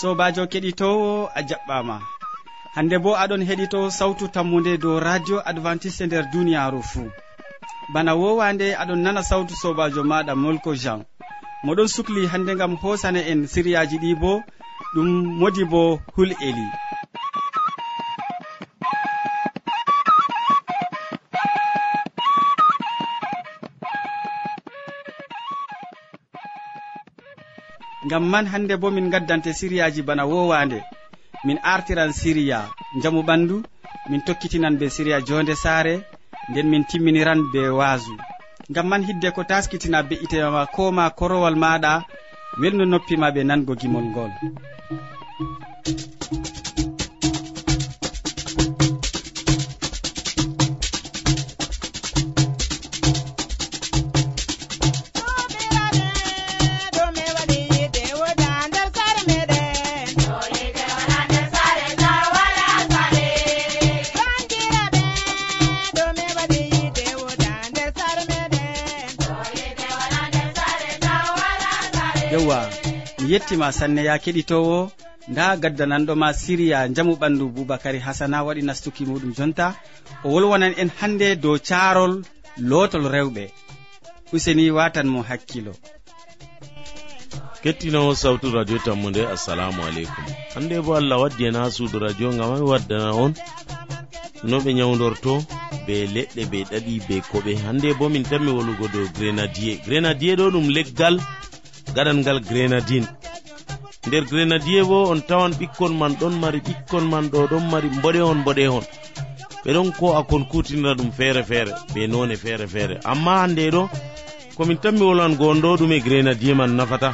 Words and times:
sobajo 0.00 0.42
keɗitowo 0.52 1.28
a 1.34 1.40
jaɓɓama. 1.48 1.96
Hande 2.74 2.96
bo 3.04 3.10
aɗon 3.22 3.42
heɗito 3.48 3.80
sawtu 3.98 4.24
tammude 4.34 4.72
dow 4.82 4.96
radio 5.06 5.36
adventiste 5.50 6.04
nder 6.06 6.24
duniyaru 6.32 6.80
fuu. 6.90 7.10
Bana 7.92 8.12
wowande 8.20 8.66
aɗon 8.82 9.00
nana 9.04 9.22
sawtu 9.30 9.54
sobajo 9.62 10.02
maɗa 10.10 10.32
molko 10.42 10.70
jean. 10.82 11.00
Moɗon 11.64 11.88
sukli 11.94 12.22
hande 12.32 12.52
gam 12.60 12.72
hosana 12.82 13.20
en 13.30 13.40
siriyaji 13.52 13.96
ɗi 14.02 14.10
bo 14.22 14.32
ɗum 14.94 15.08
modi 15.40 15.64
bo 15.72 15.82
hul'eli 16.16 16.66
ngam 28.10 28.26
man 28.32 28.46
hande 28.52 28.74
bo 28.82 28.90
min 28.90 29.06
gaddante 29.12 29.50
siriyaji 29.54 30.02
bana 30.02 30.24
wowande 30.26 30.78
min 31.46 31.58
artiran 31.62 32.12
siriya 32.20 32.58
jamu 33.02 33.20
ɓandu 33.28 33.56
min 34.10 34.20
tokkitinan 34.26 34.74
be 34.80 34.86
siriya 34.90 35.18
jonde 35.28 35.54
saare 35.54 35.94
nden 36.50 36.66
min 36.72 36.84
timminiran 36.90 37.40
be 37.52 37.60
waasu. 37.78 38.14
Ngam 38.70 38.86
man 38.90 39.02
hidde 39.08 39.28
ko 39.34 39.42
taskitina 39.50 39.98
be'itemama 40.08 40.62
koma 40.74 41.04
korowal 41.18 41.56
maɗa 41.62 41.92
welno 42.60 42.84
noppima 42.84 43.28
ɓe 43.34 43.40
nango 43.48 43.72
gimol 43.80 44.06
ngol. 44.10 44.32
gettima 73.50 73.72
sanne 73.72 74.04
ya 74.04 74.18
keɗitowo. 74.18 74.90
Nda 75.28 75.56
gaddananɗoma 75.56 76.32
siriya 76.32 76.88
jamu 76.88 77.14
ɓandu 77.16 77.48
boubacary 77.54 77.98
hasana 77.98 78.44
waɗi 78.46 78.62
nastuki 78.62 79.04
muɗum 79.06 79.34
jonta. 79.36 79.74
O 80.24 80.28
wolwonan 80.30 80.74
en 80.78 80.90
hande 81.00 81.36
dow 81.36 81.58
carol 81.58 82.22
lotol 82.58 83.04
rewɓe. 83.10 83.50
Useni 84.32 84.70
watan 84.70 85.06
mo 85.08 85.22
hakkilo. 85.22 85.72
Kettinowo 87.62 88.14
sawtu 88.14 88.52
radio 88.54 88.78
tammu 88.78 89.10
nde 89.10 89.26
assalamu 89.26 89.82
aleykum. 89.82 90.24
Hande 90.54 90.80
bo 90.80 90.94
allah 90.94 91.18
waddi 91.20 91.44
en 91.46 91.56
ha 91.56 91.70
suudu 91.70 91.98
radio 91.98 92.30
gam 92.30 92.52
ami 92.52 92.66
waddana 92.72 93.12
on. 93.14 93.34
No 94.44 94.60
ɓe 94.60 94.74
nyawdorto 94.74 95.42
be 95.86 96.06
leɗɗe 96.06 96.50
be 96.50 96.58
ɗaɗi 96.70 96.94
be 97.08 97.20
koɓe. 97.20 97.58
Hande 97.66 97.94
bo 97.98 98.08
min 98.08 98.22
tanmi 98.22 98.50
wolugo 98.52 98.86
dow 98.92 99.06
grenadier. 99.18 99.78
Grenadier 99.84 100.36
ɗo 100.36 100.50
ɗum 100.50 100.68
leggal 100.70 101.18
gaɗan 101.94 102.18
ngal 102.20 102.40
grenadine. 102.40 103.06
nder 104.06 104.24
grenadier 104.30 104.84
bo 104.90 104.98
on 105.12 105.20
tawan 105.28 105.52
ɓikkon 105.60 105.92
man 106.00 106.12
ɗon 106.20 106.34
mari 106.42 106.60
ɓikkon 106.66 107.04
man 107.12 107.24
ɗo 107.32 107.40
ɗon 107.50 107.64
mari 107.72 107.88
mboɗehon 107.96 108.38
mboɗehon. 108.42 108.84
Ɓeɗon 109.64 109.88
ko 109.98 110.06
akon 110.18 110.42
kutinira 110.50 110.92
ɗum 110.98 111.10
feere 111.18 111.42
feere 111.50 111.72
ɓe 111.92 112.00
none 112.12 112.34
feere 112.42 112.66
feere 112.74 112.94
amma 113.10 113.32
hande 113.40 113.64
ɗo 113.74 113.82
komin 114.56 114.78
tanmi 114.82 115.02
wolwan 115.08 115.34
gon 115.40 115.58
ɗo 115.64 115.70
ɗum 115.80 115.92
e 115.96 115.98
grenadier 116.06 116.56
man 116.56 116.72
nafata. 116.78 117.10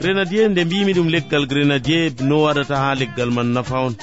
Grenadier 0.00 0.48
nde 0.50 0.62
mbimi 0.64 0.92
ɗum 0.96 1.08
leggal 1.14 1.44
grenadier 1.50 2.12
no 2.28 2.36
waɗata 2.44 2.76
ha 2.82 2.90
leggal 3.00 3.30
man 3.36 3.48
nafa 3.56 3.76
on. 3.86 3.94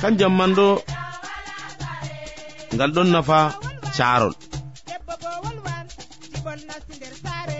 Kanjam 0.00 0.34
man 0.38 0.52
ɗo 0.58 0.66
ngal 2.74 2.90
ɗon 2.96 3.08
nafa 3.14 3.38
carol 3.96 4.34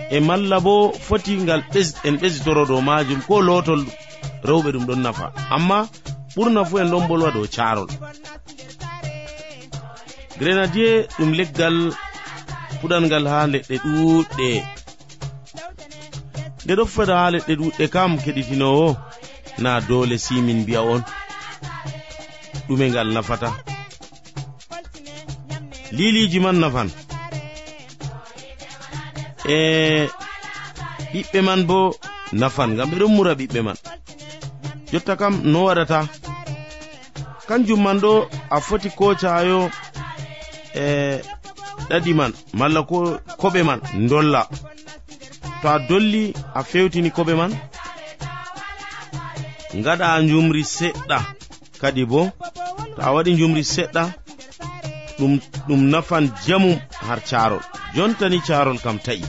e 0.09 0.19
malla 0.19 0.59
bo 0.59 0.91
foti 1.07 1.33
ngal 1.43 1.61
en 2.07 2.15
ɓesitoro 2.21 2.65
dow 2.69 2.81
majum 2.81 3.21
ko 3.27 3.41
lotol 3.41 3.81
rewɓe 4.47 4.69
ɗum 4.73 4.85
ɗon 4.89 5.01
nafa. 5.05 5.25
Amma 5.55 5.77
ɓurna 6.35 6.61
fu 6.65 6.77
en 6.81 6.89
ɗon 6.91 7.07
bolwa 7.07 7.31
dow 7.31 7.47
carol 7.55 7.87
grenadier 10.39 11.07
ɗum 11.17 11.31
leggal 11.39 11.77
fuɗangal 12.79 13.25
ha 13.31 13.39
leɗɗe 13.53 13.75
ɗuɗɗe. 13.83 14.49
Nde 16.63 16.73
ɗo 16.77 16.85
fada 16.95 17.13
ha 17.21 17.31
leɗɗe 17.33 17.53
ɗuɗɗe 17.59 17.85
kam 17.93 18.11
keɗitinowo 18.23 18.87
na 19.63 19.79
dole 19.87 20.17
simin 20.25 20.59
mbiya 20.61 20.81
on. 20.93 21.01
Ɗume 22.67 22.85
ngal 22.89 23.09
nafata. 23.15 23.49
Liliji 25.97 26.39
man 26.41 26.57
nafan. 26.63 26.89
e 29.47 30.07
ɓiɓɓe 31.11 31.39
man 31.47 31.61
bo 31.69 31.77
nafan 32.39 32.69
ngam 32.73 32.89
ɓeɗon 32.91 33.11
mura 33.15 33.33
ɓiɓɓe 33.39 33.59
man. 33.67 33.77
Jotta 34.91 35.13
kam 35.19 35.33
no 35.51 35.59
waɗata. 35.67 35.99
Kanjum 37.47 37.81
man 37.85 37.97
ɗo 38.03 38.11
a 38.55 38.57
foti 38.65 38.89
kocayo 38.97 39.59
e 40.83 40.85
ɗaɗi 41.89 42.11
man 42.19 42.31
malla 42.59 42.81
ko 42.89 42.97
koɓe 43.41 43.61
man 43.63 43.79
dolla 44.09 44.41
to 45.61 45.65
a 45.75 45.79
dolli 45.89 46.23
a 46.57 46.61
fewtini 46.69 47.09
koɓe 47.15 47.33
man 47.39 47.51
gaɗa 49.85 50.07
jumri 50.29 50.63
seɗɗa. 50.77 51.17
Kadi 51.81 52.03
bo 52.11 52.21
to 52.95 53.01
a 53.07 53.13
waɗi 53.15 53.31
jumri 53.39 53.63
seɗɗa 53.73 54.03
ɗum 55.19 55.33
ɗum 55.67 55.81
nafan 55.91 56.25
jamum 56.45 56.75
har 57.07 57.19
carol 57.29 57.61
jontani 57.95 58.39
carol 58.47 58.77
kam 58.83 58.97
ta'i. 59.05 59.23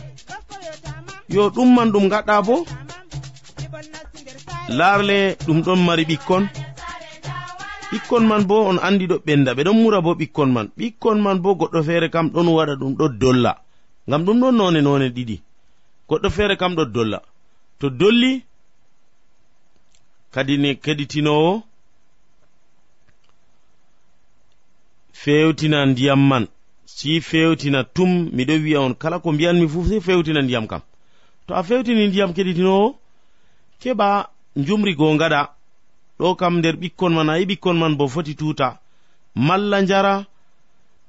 Yo 1.34 1.50
ɗumman 1.54 1.88
ɗum 1.93 2.09
gaɗɗa 2.12 2.37
bo 2.47 2.56
larle 4.78 5.37
ɗum 5.47 5.59
ɗon 5.66 5.81
mari 5.87 6.04
ɓikkon. 6.10 6.44
Ɓikkon 7.91 8.25
man 8.31 8.43
bo 8.49 8.56
on 8.69 8.78
andi 8.87 9.06
ɗo 9.10 9.16
ɓenda 9.27 9.50
ɓe 9.56 9.62
ɗon 9.66 9.78
mura 9.82 10.00
bo 10.00 10.10
ɓikkon 10.21 10.50
man. 10.54 10.66
Ɓikkon 10.78 11.19
man 11.25 11.38
bo 11.43 11.50
goɗɗo 11.60 11.82
feere 11.87 12.09
kam 12.15 12.27
ɗon 12.34 12.49
waɗa 12.56 12.75
ɗum 12.81 12.93
ɗo 12.99 13.06
dolla. 13.21 13.53
Ngam 14.09 14.22
ɗum 14.27 14.38
ɗon 14.43 14.54
none 14.59 14.81
none 14.83 15.06
ɗiɗi. 15.16 15.37
Goɗɗo 16.09 16.28
feere 16.37 16.56
kam 16.56 16.75
ɗo 16.77 16.84
dolla. 16.94 17.19
To 17.78 17.87
dolli 17.91 18.33
kadi 20.34 20.54
ne 20.59 20.75
keɗitinowo 20.84 21.62
fewtina 25.21 25.78
ndiyam 25.87 26.21
man. 26.28 26.44
si 26.86 27.20
fewtina 27.20 27.84
tum 27.84 28.30
miɗo 28.36 28.54
wi'a 28.64 28.80
on 28.80 28.94
kala 28.94 29.19
ko 29.19 29.32
mbiyanmi 29.32 29.66
fuu 29.69 29.84
si 29.88 30.00
fewtina 30.00 30.42
ndiyam 30.42 30.66
kam. 30.66 30.80
To 31.47 31.54
a 31.54 31.62
fewtini 31.62 32.06
ndiyam 32.08 32.30
keɗitinowo 32.36 32.86
keɓa 33.80 34.08
jumri 34.66 34.92
go 34.98 35.06
ngaɗa 35.14 35.41
ɗo 36.19 36.28
kam 36.41 36.54
nder 36.58 36.76
ɓikkon 36.80 37.10
man 37.14 37.28
ayi 37.30 37.44
ɓikkon 37.50 37.74
man 37.78 37.97
bo 37.98 38.04
foti 38.08 38.34
tuta 38.41 38.69
malla 39.34 39.78
njara 39.82 40.14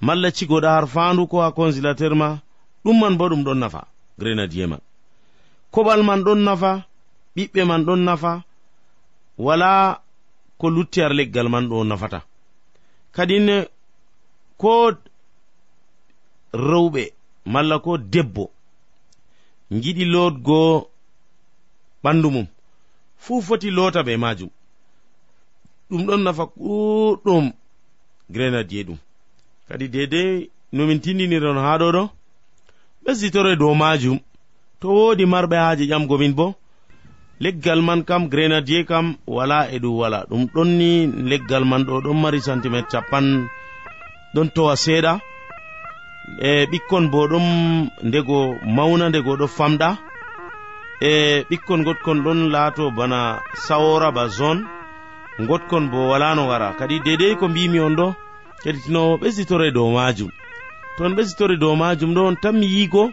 malla 0.02 0.28
cigoɗa 0.32 0.70
har 0.76 0.88
fandu 0.88 1.28
ko 1.32 1.42
ha 1.42 1.52
consilateur 1.52 2.14
ma 2.16 2.40
ɗum 2.84 2.98
man 3.00 3.18
bo 3.18 3.26
ɗum 3.30 3.44
ɗon 3.44 3.60
nafa 3.60 3.82
grenadier 4.20 4.68
man. 4.68 4.80
Koɓal 5.74 6.02
man 6.04 6.22
ɗon 6.26 6.40
nafa 6.48 6.72
ɓiɓɓe 7.36 7.62
man 7.70 7.86
ɗon 7.86 8.02
nafa 8.08 8.44
wala 9.38 10.02
ko 10.58 10.70
lutti 10.70 11.02
har 11.02 11.14
leggal 11.14 11.50
man 11.50 11.68
ɗo 11.70 11.84
nafata. 11.86 12.20
Kadin 13.16 13.66
ko 14.58 14.92
rewɓe 16.54 17.04
malla 17.46 17.80
ko 17.80 17.98
debbo 17.98 18.52
giɗi 19.82 20.06
lotgo 20.06 20.90
ɓandu 22.04 22.30
mum. 22.32 22.48
Fuu 23.24 23.42
foti 23.42 23.70
lota 23.78 24.04
be 24.04 24.14
majum 24.18 24.50
ɗum 25.90 26.02
ɗon 26.08 26.22
nafa 26.24 26.44
ɗuɗɗum 26.58 27.46
grenadier 28.34 28.86
ɗum. 28.88 28.98
Kadi 29.68 29.86
dedei 29.94 30.50
nomin 30.76 31.00
tindiniron 31.04 31.58
ha 31.66 31.78
ɗo 31.82 31.88
ɗo 31.96 32.04
ɓesditore 33.04 33.56
dow 33.60 33.74
majum 33.76 34.20
to 34.80 34.88
wodi 34.98 35.26
marɓe 35.26 35.56
haji 35.66 35.86
ƴamgo 35.92 36.18
min 36.20 36.34
bo 36.34 36.56
leggal 37.40 37.82
man 37.82 38.04
kam 38.04 38.28
grenadier 38.30 38.86
kam 38.86 39.16
wala 39.28 39.58
e 39.72 39.78
ɗum 39.80 39.96
wala 40.02 40.26
ɗum 40.30 40.44
ɗonni 40.54 40.90
leggal 41.30 41.64
man 41.66 41.84
ɗo 41.88 42.02
ɗon 42.04 42.18
mari 42.22 42.40
centimétre 42.42 42.90
capan 42.92 43.26
ɗon 44.34 44.48
towa 44.56 44.76
seeɗa. 44.76 45.14
e 46.40 46.66
ɓikkon 46.72 47.10
bo 47.12 47.28
ɗon 47.32 47.46
ndego 48.04 48.56
mawna 48.76 49.10
ndego 49.10 49.32
ɗo 49.40 49.48
famɗa. 49.58 49.90
E 51.02 51.44
ɓikkon 51.50 51.84
gotkon 51.86 52.20
ɗon 52.26 52.40
laato 52.54 52.92
bana 52.98 53.20
sawora 53.66 54.12
ba 54.12 54.28
zone. 54.28 54.62
Gotkon 55.48 55.90
bo 55.92 56.10
wala 56.10 56.36
no 56.36 56.48
wara. 56.48 56.74
Kadi 56.80 57.00
dedei 57.00 57.36
ko 57.40 57.48
mbimi 57.48 57.80
on 57.80 57.96
ɗo 57.96 58.08
kadi 58.64 58.80
tino 58.84 59.18
ɓesditore 59.22 59.72
dow 59.72 59.90
majum. 59.92 60.32
To 60.98 61.04
on 61.06 61.14
ɓesitore 61.16 61.58
dow 61.58 61.76
majum 61.76 62.14
ɗo 62.16 62.22
on 62.26 62.36
tanmi 62.36 62.66
yiigo 62.66 63.12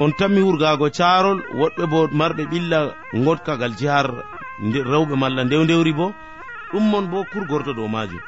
on 0.00 0.12
tanmi 0.18 0.40
hurgago 0.40 0.90
carol 0.90 1.38
woɗɓe 1.54 1.84
bo 1.86 2.08
marɓe 2.18 2.42
ɓilla 2.50 2.78
gotkagal 3.24 3.72
jihar 3.78 4.06
rewɓe 4.90 5.14
malla 5.16 5.44
ndew 5.44 5.62
ndewri 5.64 5.92
bo 5.92 6.12
ɗummon 6.72 7.06
bo 7.10 7.24
kurgorto 7.32 7.72
dow 7.72 7.88
majum. 7.88 8.20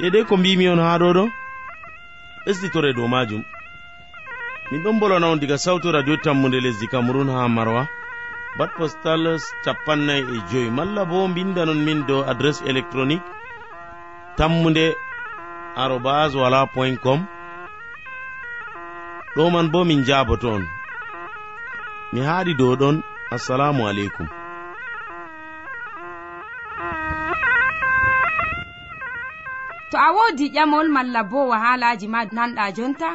Dedei 0.00 0.24
ko 0.24 0.36
mbimi 0.36 0.68
on 0.68 0.78
ha 0.78 0.98
ɗo 0.98 1.12
ɗo. 1.16 1.24
ɓesɗitore 2.44 2.90
dow 2.96 3.08
majum. 3.08 3.42
Min 4.70 4.82
ɗon 4.82 4.98
bolwana 5.00 5.26
on 5.32 5.40
diga 5.40 5.56
sawtu 5.58 5.92
radio 5.92 6.16
tammude 6.16 6.58
lesdi 6.60 6.86
cameron 6.92 7.30
ha 7.34 7.48
marwa. 7.48 7.88
Bat 8.58 8.70
postal 8.76 9.24
capannay 9.64 10.20
e 10.20 10.36
joyi. 10.50 10.70
Malla 10.70 11.04
bo 11.04 11.28
mbindanon 11.28 11.80
min 11.86 12.06
dow 12.08 12.22
adresse 12.30 12.62
électronique 12.70 13.26
tammude 14.36 14.94
arobas 15.76 16.34
wala 16.34 16.66
point 16.74 16.98
com. 17.04 17.20
Ɗo 19.36 19.50
man 19.52 19.70
bo 19.72 19.84
min 19.84 20.04
jaboto 20.04 20.48
on. 20.56 20.64
Mi 22.12 22.20
haaɗi 22.20 22.54
dow 22.58 22.76
ɗon. 22.76 23.02
Assalamu 23.30 23.86
aleykum. 23.88 24.37
a 30.06 30.12
wodi 30.12 30.46
ƴamol 30.54 30.88
malla 30.88 31.22
bo 31.30 31.48
wahalaji 31.50 32.06
ma 32.08 32.24
nanɗa 32.24 32.74
jonta? 32.76 33.10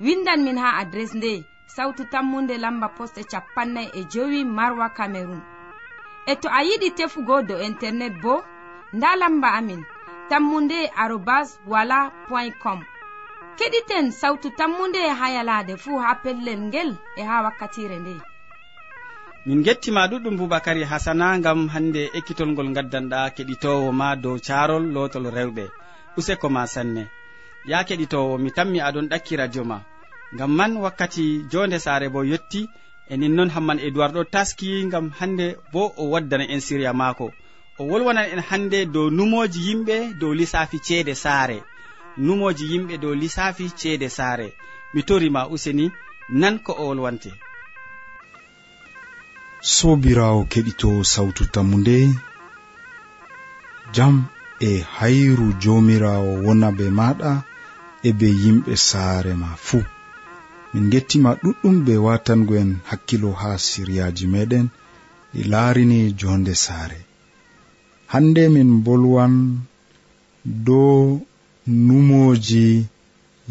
Windan 0.00 0.40
min 0.44 0.58
ha 0.58 0.70
adres 0.80 1.14
nde 1.14 1.44
sautu 1.66 2.04
tammunde 2.12 2.54
lamba 2.58 2.88
poste 2.96 3.22
capannay 3.30 3.88
e 3.98 4.04
jowi 4.12 4.44
marwa 4.44 4.88
camerun 4.96 5.42
e 6.26 6.34
to 6.40 6.48
a 6.48 6.60
yiɗi 6.68 6.88
tefugo 6.98 7.42
do 7.48 7.54
internet 7.68 8.14
bo 8.22 8.34
nda 8.92 9.16
lamba 9.20 9.48
amin 9.58 9.82
tammunde 10.28 10.90
arobas 11.02 11.48
wala 11.66 12.10
point 12.28 12.54
com. 12.62 12.80
Keɗiten 13.58 14.10
sautu 14.10 14.50
tammunde 14.58 14.98
ha 15.18 15.26
yalade 15.36 15.76
fuu 15.76 15.98
ha 15.98 16.14
pellel 16.22 16.60
ngel 16.68 16.90
e 17.16 17.22
ha 17.22 17.42
wakkatire 17.44 17.98
nde. 18.00 18.14
Min 19.46 19.62
gettima 19.62 20.08
ɗuɗɗum 20.10 20.36
boubacary 20.38 20.84
hasana 20.84 21.38
gam 21.44 21.68
hande 21.68 22.02
ekkitolngol 22.18 22.72
gaddanɗa 22.76 23.30
keɗitowo 23.36 23.92
ma 23.92 24.16
dow 24.16 24.36
carol 24.46 24.84
lotol 24.94 25.26
rewɓe. 25.36 25.83
useko 26.16 26.48
ma 26.48 26.66
sanne. 26.66 27.04
Ya 27.70 27.84
keɗitowo 27.84 28.38
mi 28.38 28.50
tammi 28.50 28.78
aɗon 28.80 29.08
ɗakki 29.10 29.36
radio 29.36 29.64
ma. 29.64 29.78
Ngam 30.34 30.50
man 30.58 30.76
wakkati 30.76 31.24
jonde 31.50 31.78
saare 31.78 32.08
bo 32.08 32.20
yetti 32.24 32.68
e 33.08 33.16
nin 33.16 33.34
noon 33.36 33.50
hamman 33.54 33.78
edoird 33.86 34.12
ɗo 34.16 34.22
taski 34.34 34.84
ngam 34.86 35.06
hande 35.18 35.46
bo 35.72 35.82
o 35.96 36.04
waddana 36.12 36.44
en 36.54 36.60
siriya 36.60 36.92
maako. 36.92 37.26
O 37.78 37.84
wolwanan 37.90 38.30
en 38.34 38.42
hande 38.48 38.78
dow 38.94 39.10
numoji 39.10 39.60
yimɓe 39.68 39.96
dow 40.20 40.32
lissafi 40.38 40.78
ceede 40.86 41.14
saare. 41.14 41.58
Numoji 42.16 42.64
yimɓe 42.72 42.94
dow 43.02 43.14
lissafi 43.14 43.64
ceede 43.80 44.08
saare. 44.08 44.48
Mi 44.94 45.02
torima 45.02 45.48
useni 45.54 45.86
nan 46.40 46.58
ko 46.64 46.72
o 46.72 46.84
wolwante. 46.88 47.30
Sobirawo 49.74 50.40
keɗito 50.52 50.90
sawtu 51.12 51.42
tammu 51.54 51.76
nde 51.78 51.96
jam 53.94 54.14
e 54.60 54.84
hayru 54.96 55.52
jomirawo 55.62 56.32
wona 56.44 56.68
be 56.78 56.86
maɗa 56.98 57.32
e 58.02 58.10
be 58.18 58.28
yimɓe 58.42 58.74
saare 58.88 59.32
ma 59.42 59.50
fuu 59.66 59.84
min 60.72 60.90
gettima 60.92 61.30
ɗuɗɗum 61.42 61.76
be 61.86 61.94
watango 62.06 62.54
en 62.62 62.70
hakkilo 62.88 63.30
ha 63.40 63.50
siryaji 63.66 64.26
meɗen 64.34 64.66
e 64.66 64.74
ɗi 65.32 65.42
laarini 65.52 65.98
jonde 66.20 66.54
saare. 66.64 67.00
Hande 68.12 68.42
min 68.54 68.70
bolwan 68.84 69.34
dow 70.66 71.20
numoji 71.86 72.66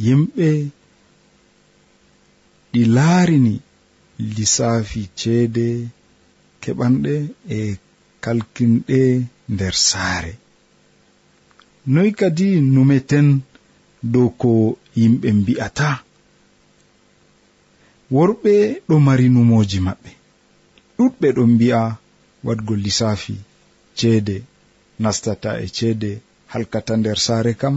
yimɓe 0.05 0.49
ɗi 2.71 2.81
laarini 2.95 3.53
lissafi 4.35 5.01
ceede 5.19 5.67
keɓanɗe 6.61 7.15
e 7.57 7.59
kalkinɗe 8.23 8.99
nder 9.53 9.75
saare. 9.89 10.33
noy 11.85 12.11
kadi 12.11 12.61
numeten 12.61 13.41
dow 14.03 14.29
ko 14.41 14.51
yimɓe 14.95 15.29
mbi'ata? 15.39 15.89
Worɓe 18.15 18.53
ɗo 18.87 18.95
mari 19.05 19.25
numoji 19.33 19.79
maɓɓe. 19.87 20.11
Ɗuɗɓe 20.97 21.27
ɗon 21.35 21.49
mbi'a 21.55 21.81
wadgo 22.45 22.73
lissafi 22.83 23.35
ceede 23.97 24.35
nastata 25.01 25.49
e 25.63 25.67
ceede 25.75 26.11
halkata 26.51 26.93
nder 26.97 27.17
saare 27.25 27.53
kam 27.61 27.75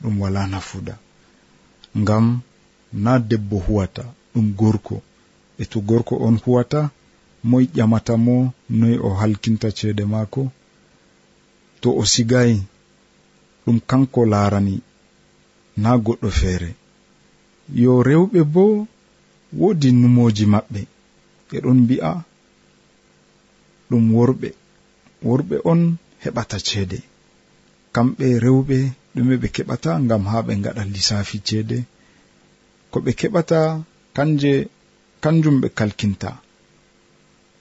ɗum 0.00 0.14
wala 0.22 0.40
nafuda. 0.52 0.94
Ngam 2.00 2.26
na 3.04 3.12
debbo 3.28 3.56
huwata 3.66 4.04
ɗum 4.32 4.46
gorko. 4.58 4.96
E 5.58 5.64
to 5.70 5.78
gorko 5.88 6.14
on 6.26 6.36
huwata 6.44 6.80
moy 7.50 7.64
ƴamata 7.76 8.14
mo 8.24 8.36
noy 8.78 8.96
o 8.98 9.08
halkinta 9.20 9.68
ceede 9.78 10.04
maako 10.12 10.42
to 11.80 11.88
o 12.00 12.04
sigayi 12.12 12.58
ɗum 13.66 13.78
kanko 13.90 14.20
laarani 14.32 14.74
na 15.82 15.90
goɗɗo 16.04 16.28
feere. 16.38 16.70
Yo 17.82 17.92
rewɓe 18.08 18.40
bo 18.54 18.64
woodi 19.58 19.88
numoji 20.00 20.44
maɓɓe. 20.54 20.80
Ɓe 21.48 21.56
ɗon 21.64 21.78
mbi'a 21.84 22.10
ɗum 23.88 24.04
worɓe. 24.16 24.48
Worɓe 25.26 25.56
on 25.70 25.80
heɓata 26.22 26.56
ceede. 26.66 26.98
Kamɓe 27.94 28.26
rewɓe 28.44 28.76
ɗume 29.14 29.34
ɓe 29.42 29.48
keɓata 29.54 29.90
ngam 30.04 30.22
ha 30.30 30.38
ɓe 30.46 30.52
ngaɗa 30.60 30.82
lissafi 30.94 31.36
ceede. 31.46 31.78
Ko 32.90 32.96
ɓe 33.04 33.10
keɓata 33.20 33.58
kanje 34.16 34.52
kanjum 35.22 35.56
ɓe 35.62 35.68
kalkinta. 35.78 36.30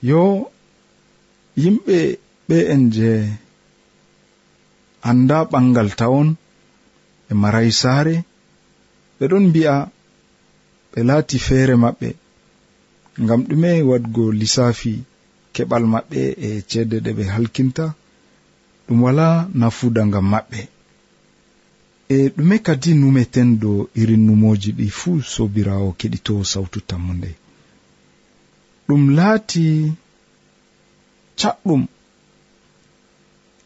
Yo 0.09 0.21
yimɓe 1.61 1.97
ɓe 2.47 2.57
en 2.73 2.83
je 2.95 3.09
anda 5.09 5.37
ɓangal 5.51 5.89
tawon 5.99 6.29
ɓe 7.25 7.33
maray 7.41 7.69
saare 7.81 8.15
ɓe 9.17 9.23
ɗon 9.31 9.43
mbi'a 9.49 9.75
ɓe 10.91 10.99
laati 11.07 11.37
feere 11.47 11.75
maɓɓe 11.83 12.09
ngam 13.23 13.41
ɗume 13.47 13.69
wadgo 13.89 14.23
lissafi 14.39 14.93
keɓal 15.53 15.83
maɓɓe 15.93 16.19
e 16.45 16.47
ceede 16.69 16.97
ɗe 17.05 17.11
ɓe 17.17 17.23
halkinta 17.33 17.85
ɗum 18.85 18.99
wala 19.05 19.25
nafuda 19.59 20.01
ngam 20.09 20.25
maɓɓe. 20.33 20.59
E 22.15 22.17
ɗume 22.35 22.55
kadi 22.65 22.91
numeten 23.01 23.49
dow 23.61 23.77
irin 24.01 24.23
numoji 24.27 24.69
ɗi 24.77 24.87
fuu 24.99 25.15
sobirawo 25.33 25.89
keɗito 25.99 26.33
sawtu 26.51 26.79
tammu 26.89 27.11
nde 27.17 27.29
ɗum 28.87 29.03
laati 29.17 29.63
caɗɗum 31.39 31.81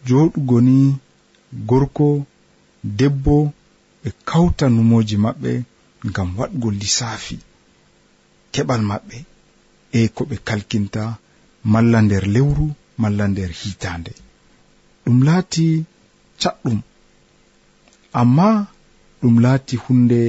joɗugo 0.08 0.58
ni 0.68 0.78
gorko 1.70 2.26
debbo 2.84 3.36
ɓe 4.02 4.10
kawta 4.30 4.66
numoji 4.76 5.16
maɓɓe 5.26 5.52
ngam 6.08 6.30
waɗgo 6.38 6.68
lissafi 6.80 7.36
keɓal 8.54 8.82
maɓɓe 8.90 9.18
e 9.98 10.00
ko 10.16 10.22
ɓe 10.30 10.36
kalkinta 10.48 11.02
malla 11.72 12.00
nder 12.06 12.24
lewru 12.36 12.66
malla 13.02 13.24
nder 13.32 13.52
hitande 13.62 14.12
ɗum 15.04 15.18
laati 15.28 15.66
caɗɗum 16.42 16.80
amma 18.20 18.48
ɗum 19.22 19.36
laati 19.44 19.76
hunde 19.84 20.20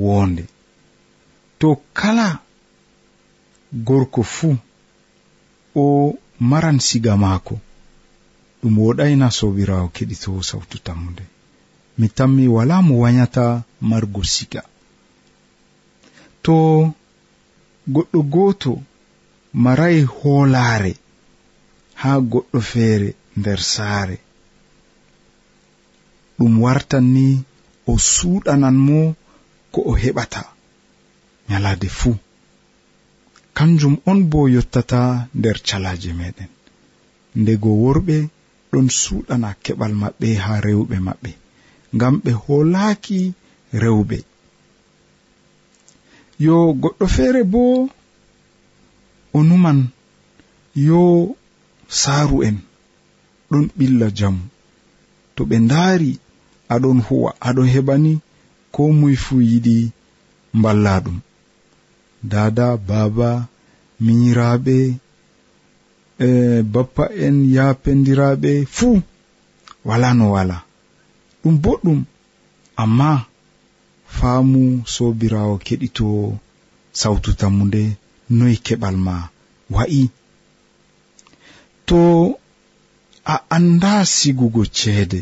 woonde. 0.00 0.44
To 1.58 1.68
kala 1.98 2.26
gorko 3.86 4.22
fuu 4.34 4.56
o 5.74 5.84
maran 6.50 6.78
siga 6.86 7.12
maako 7.16 7.54
ɗum 8.60 8.74
woɗayna 8.84 9.26
sobirawo 9.38 9.86
keɗitowo 9.94 10.40
sawtu 10.50 10.76
tammude. 10.86 11.24
Mi 11.98 12.06
tammi 12.16 12.44
wala 12.56 12.76
mo 12.86 12.94
wayata 13.02 13.44
margo 13.80 14.22
siga. 14.34 14.62
To 16.44 16.54
goɗɗo 17.94 18.20
goto 18.32 18.72
marayi 19.64 20.00
hoolaare 20.16 20.92
haa 22.00 22.18
goɗɗo 22.30 22.58
feere 22.70 23.08
nder 23.38 23.60
saare. 23.72 24.16
Ɗum 26.38 26.52
wartan 26.64 27.04
ni 27.14 27.26
o 27.86 27.92
suuɗanan 28.12 28.76
mo 28.86 28.98
ko 29.72 29.80
o 29.90 29.92
heɓata. 30.02 30.42
Nyalaade 31.48 31.88
fuu. 31.98 32.16
Kanjum 33.56 33.94
on 34.10 34.18
bo 34.30 34.40
yottata 34.54 35.00
nder 35.38 35.56
calaaje 35.66 36.10
meɗen. 36.20 36.50
Ndego 37.40 37.70
worɓe 37.82 38.16
ɗon 38.70 38.86
suɗana 39.00 39.48
keɓal 39.64 39.92
maɓɓe 40.02 40.28
ha 40.44 40.52
rewɓe 40.66 40.96
maɓɓe 41.06 41.30
ngam 41.94 42.14
ɓe 42.24 42.30
holaaki 42.44 43.18
rewɓe. 43.82 44.18
Yo 46.44 46.56
goɗɗo 46.82 47.04
feere 47.14 47.42
bo 47.52 47.62
o 49.36 49.38
numan 49.48 49.78
yo 50.86 51.00
saaru 52.00 52.36
en 52.48 52.56
ɗon 53.50 53.64
ɓilla 53.76 54.06
jamu 54.18 54.42
to 55.34 55.40
ɓe 55.48 55.56
ndaari 55.66 56.10
aɗon 56.74 56.98
huwa 57.06 57.30
aɗon 57.48 57.68
heɓani 57.74 58.12
ko 58.74 58.82
muy 58.98 59.14
fuu 59.24 59.40
yiɗi 59.50 59.76
mballa 60.58 60.92
ɗum. 61.04 61.18
Dada 62.32 62.66
baba 62.88 63.30
minyiraaɓe 64.04 64.76
e 66.26 66.62
bappa 66.72 67.04
en 67.24 67.36
yapendiraɓe 67.54 68.50
fuu 68.76 68.96
wala 69.88 70.08
no 70.18 70.24
wala. 70.34 70.56
Ɗum 71.40 71.54
boɗɗum 71.62 72.00
amma 72.82 73.08
faamu 74.16 74.60
sobirawo 74.94 75.54
keɗito 75.66 76.06
sawtu 77.00 77.30
tammu 77.40 77.62
nde 77.68 77.82
noyi 78.36 78.56
keɓal 78.66 78.96
ma 79.06 79.14
wa'i. 79.74 80.02
To 81.88 81.98
a 83.34 83.36
anda 83.56 83.92
sigugo 84.14 84.62
ceede 84.78 85.20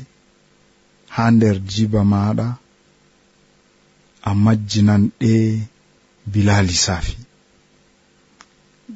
ha 1.14 1.22
nder 1.34 1.56
jiba 1.70 2.00
maɗa 2.12 2.46
a 4.28 4.30
majjinan 4.44 5.02
ɗe 5.20 5.32
bila 6.32 6.54
lisafi 6.68 7.14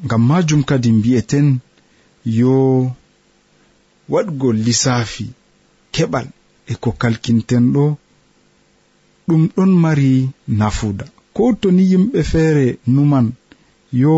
ngam 0.04 0.22
majum 0.30 0.62
kadi 0.68 0.88
mbi'eten 0.98 1.46
yo 2.38 2.54
waɗgo 4.12 4.48
lissafi 4.64 5.26
keɓal 5.94 6.26
e 6.70 6.72
ko 6.82 6.88
kalkinten 7.00 7.64
ɗo 7.74 7.84
ɗum 9.26 9.42
ɗon 9.54 9.70
mari 9.82 10.10
nafuda 10.58 11.04
ko 11.34 11.42
to 11.60 11.68
ni 11.76 11.82
yimɓe 11.90 12.20
feere 12.30 12.66
numan 12.94 13.26
yo 14.02 14.14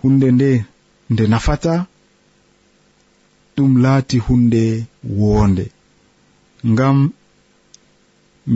hunde 0.00 0.28
nde 0.36 0.50
nde 1.12 1.24
nafata 1.32 1.72
ɗum 3.54 3.72
laati 3.84 4.16
hunde 4.26 4.62
woonde. 5.18 5.64
Ngam 6.70 6.98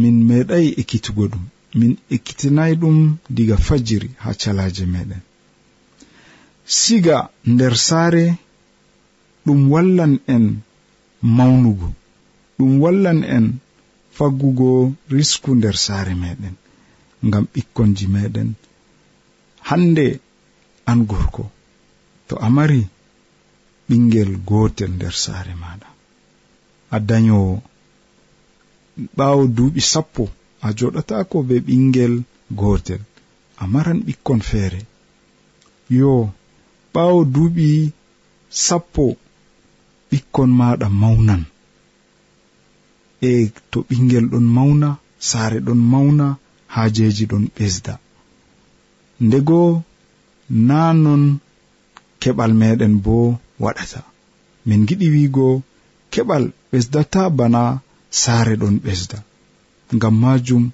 min 0.01 0.17
meeɗay 0.29 0.67
ekkitugo 0.81 1.25
ɗum 1.33 1.45
min 1.79 1.93
ekkitinayi 2.15 2.75
ɗum 2.83 2.99
diga 3.37 3.57
fajiri 3.67 4.09
ha 4.23 4.31
calaje 4.41 4.85
meɗen 4.95 5.23
siga 6.79 7.17
nder 7.53 7.75
saare 7.87 8.25
ɗum 9.45 9.61
wallan 9.73 10.13
en 10.35 10.45
mawnugo. 11.37 11.89
Ɗum 12.57 12.73
wallan 12.83 13.21
en 13.37 13.47
faggugo 14.17 14.71
risku 15.15 15.51
nder 15.59 15.77
saare 15.85 16.15
meɗen 16.23 16.55
ngam 17.27 17.45
ɓikkonji 17.53 18.07
meɗen. 18.15 18.49
Hande 19.69 20.07
an 20.91 20.99
gorko 21.11 21.45
to 22.29 22.35
a 22.47 22.49
mari 22.57 22.83
ɓingel 23.89 24.31
gotel 24.49 24.91
nder 24.97 25.15
saare 25.25 25.55
maɗa 25.63 25.89
a 26.95 26.97
dañowo 27.09 27.55
ɓawo 29.17 29.43
duuɓi 29.57 29.81
sappo 29.93 30.25
a 30.67 30.69
joɗatako 30.79 31.37
be 31.49 31.57
ɓingel 31.67 32.15
gotel 32.61 33.03
a 33.63 33.65
maran 33.73 33.99
ɓikkon 34.07 34.41
feere. 34.49 34.81
Yo 35.99 36.13
ɓawo 36.95 37.19
duuɓi 37.35 37.69
sappo 38.67 39.05
ɓikkon 40.11 40.51
maɗa 40.59 40.87
mawnan. 41.01 41.43
E 43.29 43.31
to 43.71 43.79
ɓingel 43.89 44.27
ɗon 44.33 44.47
mawna 44.57 44.89
saare 45.29 45.59
ɗon 45.67 45.81
mawna 45.93 46.27
haajeji 46.75 47.25
ɗon 47.31 47.45
ɓesda. 47.57 47.95
Ndego 49.27 49.61
na 50.69 50.79
non 51.05 51.23
keɓal 52.23 52.53
meɗen 52.61 52.95
bo 53.05 53.17
waɗata. 53.65 54.01
Min 54.67 54.81
giɗi 54.89 55.07
wiigo 55.15 55.47
keɓal 56.13 56.45
ɓesdata 56.71 57.21
bana 57.39 57.63
saare 58.23 58.55
ɗon 58.61 58.77
ɓesda. 58.85 59.19
Ngam 59.95 60.15
majum 60.23 60.65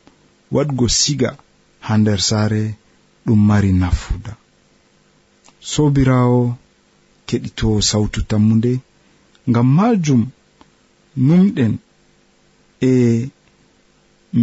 waɗgo 0.54 0.86
siga 1.00 1.30
ha 1.86 1.92
nder 2.00 2.20
saare 2.28 2.62
ɗum 3.24 3.40
mari 3.48 3.70
nafuda 3.82 4.32
sobirawo 5.72 6.42
keɗito 7.28 7.68
sawtu 7.88 8.20
tammude 8.30 8.72
ngam 9.50 9.68
majum 9.76 10.22
numɗen 11.26 11.72
e 12.88 12.90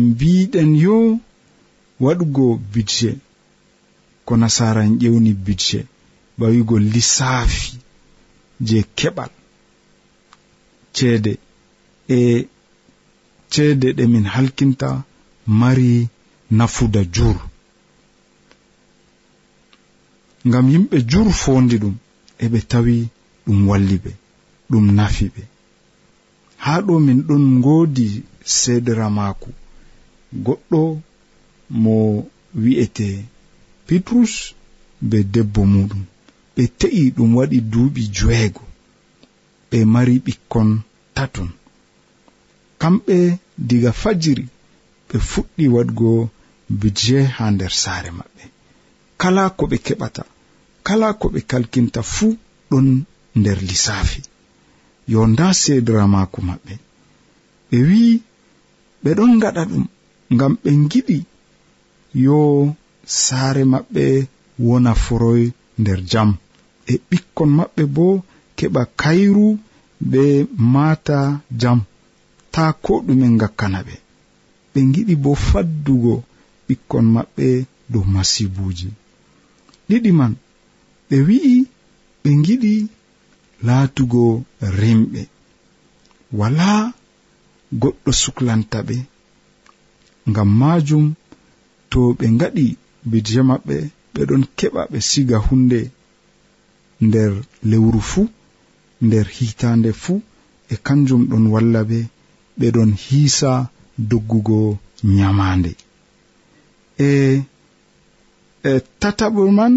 mbiɗen 0.04 0.70
yo 0.84 0.96
waɗugo 2.04 2.46
bidje 2.72 3.10
ko 4.26 4.34
nasaran 4.42 4.90
ƴewni 5.02 5.32
bidje 5.46 5.80
ɓawigo 6.40 6.76
lissafi 6.94 7.72
je 8.68 8.78
keɓal 8.98 9.32
ceede. 10.96 11.34
E 12.16 12.48
ceede 13.52 13.88
ɗe 13.98 14.04
min 14.14 14.26
halkinta 14.34 14.90
mari 15.60 15.90
nafuda 16.58 17.02
jur. 17.16 17.38
Ngam 20.48 20.66
yimɓe 20.74 20.98
jur 21.12 21.28
fondi 21.42 21.76
ɗum 21.84 21.96
eɓe 22.44 22.60
tawi 22.72 22.96
ɗum 23.46 23.60
walli 23.70 23.98
ɓe 24.04 24.12
ɗum 24.74 24.88
nafi 24.98 25.26
ɓe 25.36 25.44
haa 26.64 26.80
ɗo 26.88 26.94
min 27.06 27.20
ɗon 27.28 27.44
ngoodi 27.60 28.08
seedera 28.58 29.08
maako. 29.18 29.50
Goɗɗo 30.46 30.82
mo 31.84 31.96
wi'ete 32.62 33.08
petrus 33.88 34.34
be 35.10 35.18
debbo 35.34 35.62
muɗum. 35.74 36.04
Ɓe 36.56 36.64
te'i 36.80 37.04
ɗum 37.16 37.30
waɗi 37.38 37.58
duuɓi 37.72 38.02
joweego. 38.16 38.64
Ɓe 39.70 39.78
mari 39.94 40.16
ɓikkon 40.26 40.70
taton. 41.16 41.50
Kamɓe 42.82 43.16
diga 43.68 43.92
fajiri 44.02 44.46
ɓe 45.08 45.18
fuɗɗi 45.30 45.66
waɗgo 45.76 46.10
bije 46.80 47.18
ha 47.36 47.44
nder 47.54 47.74
saare 47.82 48.10
maɓɓe. 48.20 48.44
Kala 49.22 49.44
ko 49.58 49.64
ɓe 49.72 49.78
keɓata 49.86 50.24
kala 50.88 51.08
ko 51.20 51.26
ɓe 51.34 51.40
kalkinta 51.52 52.02
fuu 52.14 52.32
ɗon 52.70 52.88
nder 53.40 53.58
lissafi 53.70 54.20
yo 55.12 55.22
nda 55.32 55.46
seediramaako 55.62 56.40
maɓɓe. 56.50 56.74
Ɓe 57.70 57.78
wi'i 57.88 58.14
ɓe 59.04 59.10
ɗon 59.18 59.32
gaɗa 59.42 59.62
ɗum 59.72 59.86
ngam 60.34 60.54
ɓe 60.64 60.70
giɗi 60.92 61.18
yo 62.26 62.38
saare 63.24 63.64
maɓɓe 63.74 64.04
wona 64.66 64.92
foroy 65.04 65.44
nder 65.80 66.00
jam. 66.12 66.30
E 66.92 66.94
ɓikkon 67.10 67.50
maɓɓe 67.58 67.84
bo 67.96 68.06
keɓa 68.58 68.82
kayru 69.02 69.48
be 70.12 70.24
maata 70.74 71.18
jam. 71.62 71.80
Ta 72.54 72.64
ko 72.84 72.94
ɗumen 73.06 73.34
gakkana 73.42 73.80
ɓe. 73.88 73.96
Ɓe 74.72 74.80
giɗi 74.94 75.16
bo 75.24 75.32
faddugo 75.48 76.14
ɓikkon 76.68 77.06
maɓɓe 77.16 77.48
dow 77.92 78.06
masibuuji 78.14 78.90
ɗiɗi 79.88 80.12
man 80.20 80.34
ɓe 81.10 81.18
wi'i 81.28 81.56
ɓe 82.24 82.30
giɗi 82.46 82.74
laatugo 83.68 84.24
rimɓe 84.80 85.22
wala 86.40 86.68
goɗɗo 87.82 88.12
suklanta 88.22 88.80
ɓe. 88.88 88.98
Ngam 90.30 90.50
majum 90.62 91.06
to 91.92 92.00
ɓe 92.18 92.26
ngaɗi 92.36 92.66
bidje 93.10 93.40
maɓɓe 93.50 93.76
ɓeɗon 94.14 94.44
keɓa 94.58 94.82
ɓe 94.92 94.98
siga 95.10 95.38
hunde 95.46 95.80
nder 97.06 97.32
lewru 97.70 98.00
fuu 98.10 98.24
nder 99.06 99.26
hitande 99.38 99.90
fuu 100.04 100.18
e 100.74 100.76
kanjum 100.86 101.22
ɗon 101.30 101.46
walla 101.54 101.82
ɓe 101.90 102.00
ɓeɗon 102.60 102.92
hiisa 103.04 103.52
doggugo 104.10 104.60
nyamande 105.16 105.72
e 107.08 107.10
e 108.70 108.72
tataɓo 109.02 109.42
man 109.58 109.74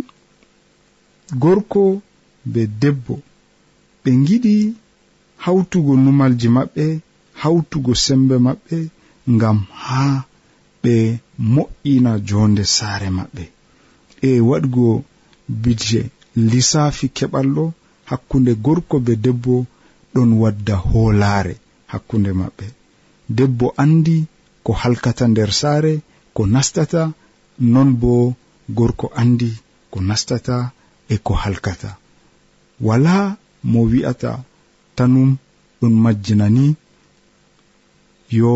gorko 1.43 1.83
be 2.52 2.62
debbo. 2.81 3.14
ɓe 4.06 4.12
giɗi 4.26 4.54
hawtugo 5.44 5.92
numalji 6.04 6.48
maɓɓe 6.56 6.84
hawtugo 7.42 7.92
sembe 8.04 8.36
maɓɓe 8.46 8.76
ngam 9.34 9.58
haa 9.84 10.16
ɓe 10.82 10.94
mo'ina 11.54 12.12
jonde 12.28 12.64
saare 12.76 13.08
maɓɓe. 13.18 13.44
E 14.28 14.30
waɗgo 14.48 14.86
bidje 15.62 16.00
lissafi 16.50 17.06
keɓalɗo 17.16 17.64
hakkunde 18.10 18.52
gorko 18.64 18.96
be 19.06 19.12
debbo 19.25 19.54
ɗon 20.14 20.30
wadda 20.42 20.75
hoolaare 20.88 21.54
hakkunde 21.92 22.30
maɓɓe. 22.40 22.66
Debbo 23.36 23.66
andi 23.82 24.16
ko 24.64 24.70
halkata 24.82 25.25
nder 25.28 25.50
saare 25.60 25.92
ko 26.34 26.42
nastata 26.54 27.02
non 27.72 27.90
bo 28.00 28.12
gorko 28.78 29.06
andi 29.20 29.50
ko 29.90 29.98
nastata 30.08 30.56
e 31.14 31.16
ko 31.26 31.32
halkata. 31.42 31.90
Wala 32.86 33.14
mo 33.70 33.80
wi'ata 33.90 34.32
tanum 34.96 35.30
ɗum 35.80 35.94
majjina 36.04 36.46
ni 36.56 36.66
yo 38.38 38.54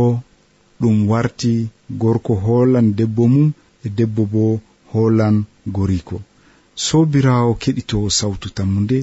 ɗum 0.81 0.97
warti 1.11 1.52
gorko 2.00 2.33
holan 2.45 2.87
debbo 2.99 3.23
mum 3.35 3.49
e 3.85 3.88
debbo 3.99 4.23
bo 4.33 4.45
holan 4.93 5.37
goriko. 5.76 6.17
Sobirawo 6.85 7.52
keɗitowo 7.62 8.09
sawtu 8.19 8.49
tammude 8.57 8.99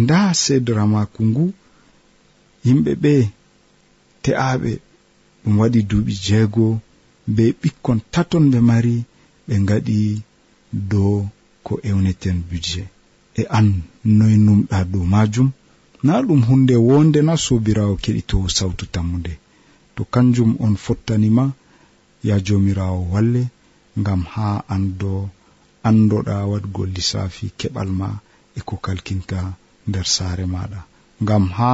nda 0.00 0.18
sedoramaku 0.42 1.20
ngu 1.30 1.44
yimɓe 2.64 2.92
ɓe 3.02 3.12
te'aɓe 4.22 4.70
ɗum 5.42 5.54
waɗi 5.60 5.80
duuɓi 5.88 6.12
jeego 6.24 6.66
be 7.34 7.44
ɓikkon 7.60 7.98
taton 8.12 8.44
ɓe 8.52 8.58
mari 8.70 8.94
ɓe 9.46 9.54
ngaɗi 9.64 9.98
dow 10.90 11.14
ko 11.66 11.72
ewneten 11.88 12.36
budget. 12.48 12.88
e 13.40 13.42
an 13.58 13.68
noy 14.18 14.34
numɗa 14.46 14.78
dow 14.92 15.04
majum. 15.14 15.48
Na 16.06 16.14
ɗum 16.26 16.40
hunde 16.48 16.74
wonde 16.88 17.20
na 17.22 17.34
sobirawo 17.44 17.94
keɗitowo 18.02 18.46
sawtu 18.56 18.84
tammude. 18.94 19.32
To 19.94 20.02
kanjum 20.12 20.50
on 20.64 20.74
fottanima 20.84 21.44
ya 22.28 22.36
jomirawo 22.46 23.00
walle 23.12 23.42
ngam 24.00 24.22
ha 24.32 24.48
ando 24.74 25.12
andoɗa 25.88 26.34
wadgo 26.50 26.82
lissafi 26.94 27.46
keɓal 27.58 27.88
ma 28.00 28.08
e 28.58 28.60
ko 28.68 28.74
kalkinta 28.84 29.38
nder 29.88 30.06
saare 30.14 30.44
maɗa. 30.54 30.80
Ngam 31.22 31.44
ha 31.56 31.70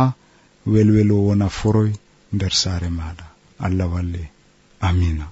welwelo 0.72 1.14
wona 1.26 1.48
foroy 1.58 1.92
nder 2.34 2.52
saare 2.62 2.88
maɗa. 2.98 3.24
Allah 3.64 3.88
walle. 3.94 4.22
Amina. 4.80 5.26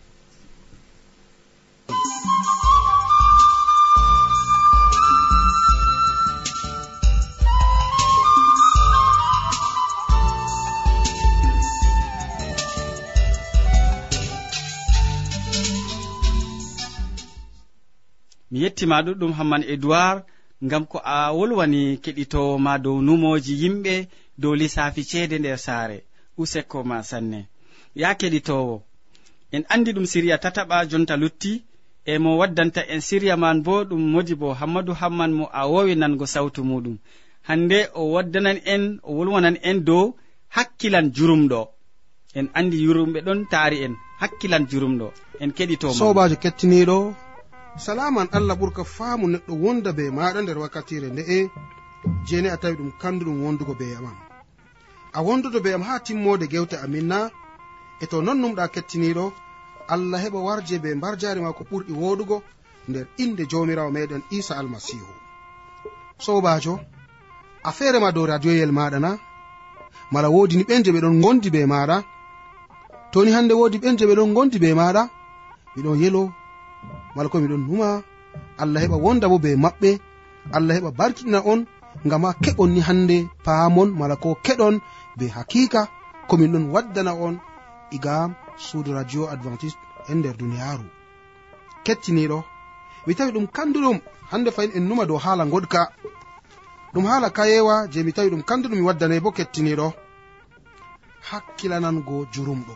mi 18.56 18.62
yettima 18.62 19.02
ɗuɗɗum 19.06 19.32
hamman 19.38 19.62
edoird 19.74 20.18
ngam 20.64 20.84
ko 20.90 20.98
a 21.04 21.32
wolwani 21.36 21.80
keɗitowo 22.04 22.52
ma 22.64 22.72
dow 22.84 22.96
numoji 23.06 23.52
yimɓe 23.62 23.94
dow 24.40 24.54
lissafi 24.60 25.02
ceede 25.10 25.36
nder 25.38 25.58
saare. 25.66 25.98
Useko 26.38 26.78
ma 26.90 27.02
sanne. 27.02 27.40
Ya 27.94 28.08
keɗitowo 28.20 28.74
en 29.54 29.62
andi 29.72 29.90
ɗum 29.92 30.06
siriya 30.12 30.36
tataɓa 30.44 30.76
jonta 30.90 31.14
lutti 31.22 31.52
e 32.04 32.18
mo 32.22 32.30
waddanta 32.40 32.80
en 32.92 33.00
siriya 33.08 33.36
man 33.36 33.62
bo 33.62 33.84
ɗum 33.88 34.02
modi 34.12 34.34
bo 34.40 34.48
hammadou 34.60 34.94
hamman 35.00 35.32
mo 35.38 35.44
a 35.52 35.62
wowi 35.72 35.94
nango 35.96 36.26
sawtu 36.34 36.60
muɗum. 36.70 36.96
Hande 37.48 37.78
o 37.94 38.02
waddanan 38.14 38.58
en 38.74 38.82
o 39.02 39.10
wolwanan 39.16 39.56
en 39.68 39.78
dow 39.88 40.04
hakkilan 40.56 41.06
jurumɗo. 41.16 41.60
En 42.38 42.46
andi 42.58 42.76
yurumɓe 42.84 43.18
ɗon 43.26 43.40
taari 43.52 43.76
en 43.84 43.94
hakkilan 44.20 44.64
jurumɗo. 44.70 45.06
En 45.42 45.50
keɗitoma 45.56 45.94
sobajo 46.00 46.36
kettiniɗo 46.42 47.25
salaman 47.78 48.28
allah 48.32 48.54
ɓurka 48.56 48.84
faamu 48.84 49.26
neɗɗo 49.32 49.52
wonda 49.62 49.90
be 49.92 50.04
maɗa 50.10 50.40
nder 50.42 50.58
wakkatire 50.58 51.08
nde'e 51.12 51.38
jeni 52.26 52.48
a 52.48 52.56
tawi 52.56 52.76
ɗum 52.76 52.90
kanduɗum 53.00 53.36
wondugo 53.44 53.74
be 53.78 53.86
amam 53.98 54.16
a 55.12 55.20
wondudo 55.26 55.60
be 55.64 55.70
am 55.74 55.82
ha 55.82 55.94
timmode 56.00 56.46
gewte 56.52 56.76
amin 56.84 57.06
na 57.12 57.18
e 58.02 58.06
to 58.10 58.22
non 58.22 58.38
numɗa 58.40 58.68
kettiniɗo 58.74 59.32
allah 59.88 60.20
heɓa 60.24 60.40
warje 60.46 60.78
be 60.82 60.94
mbar 60.94 61.14
jari 61.20 61.40
ma 61.40 61.52
ko 61.52 61.64
ɓurɗi 61.70 61.92
woɗugo 61.92 62.42
nder 62.88 63.06
inde 63.18 63.42
jomirawo 63.50 63.90
meɗen 63.90 64.22
isa 64.30 64.54
almasihu. 64.60 65.12
Sobajo 66.18 66.80
a 67.62 67.70
feere 67.72 67.98
ma 67.98 68.12
dow 68.12 68.26
radioyel 68.26 68.72
maɗa 68.72 68.98
na 69.00 69.18
mala 70.12 70.28
wodini 70.30 70.64
ɓen 70.64 70.82
je 70.84 70.90
ɓeɗon 70.92 71.20
gondi 71.22 71.50
be 71.50 71.66
maɗa 71.66 71.96
toni 73.12 73.30
hande 73.36 73.52
wodi 73.54 73.78
ɓen 73.78 73.96
je 73.98 74.04
ɓeɗon 74.06 74.32
gondi 74.34 74.58
be 74.58 74.72
maɗa 74.74 75.02
miɗon 75.76 75.98
yelo 76.02 76.32
mala 77.16 77.28
koye 77.30 77.42
miɗon 77.44 77.64
numa 77.68 77.88
allah 78.62 78.80
heɓa 78.84 78.96
wonda 79.04 79.26
bo 79.30 79.38
be 79.44 79.50
maɓɓe 79.64 79.90
allah 80.56 80.74
heɓa 80.76 80.90
barkiɗina 80.98 81.40
on 81.52 81.60
ngam 82.06 82.22
ha 82.26 82.30
keɓon 82.44 82.70
ni 82.74 82.80
hande 82.88 83.16
paamon 83.44 83.88
mala 83.98 84.16
ko 84.22 84.28
keɗon 84.46 84.74
be 85.18 85.24
hakika 85.36 85.80
komin 86.28 86.52
ɗon 86.52 86.64
waddana 86.74 87.12
on 87.26 87.34
igam 87.96 88.30
suudu 88.66 88.90
radio 88.98 89.22
adventiste 89.32 89.80
e 90.10 90.14
nder 90.14 90.34
duniyaaru. 90.40 90.86
Kettiniɗo 91.84 92.38
mi 93.06 93.14
tawi 93.14 93.30
ɗum 93.36 93.46
kanduɗum 93.56 93.98
hande 94.30 94.50
fayin 94.56 94.72
en 94.76 94.84
numa 94.88 95.04
dow 95.06 95.18
haala 95.24 95.44
goɗka 95.52 95.80
ɗum 96.92 97.04
haala 97.10 97.28
kayewa 97.36 97.74
je 97.92 98.02
mi 98.02 98.12
tawi 98.12 98.28
ɗum 98.32 98.42
kanduɗum 98.48 98.78
mi 98.78 98.86
waddane 98.88 99.20
bo 99.24 99.30
kettiniɗo 99.36 99.86
hakkilanango 101.28 102.16
jurumɗo 102.32 102.74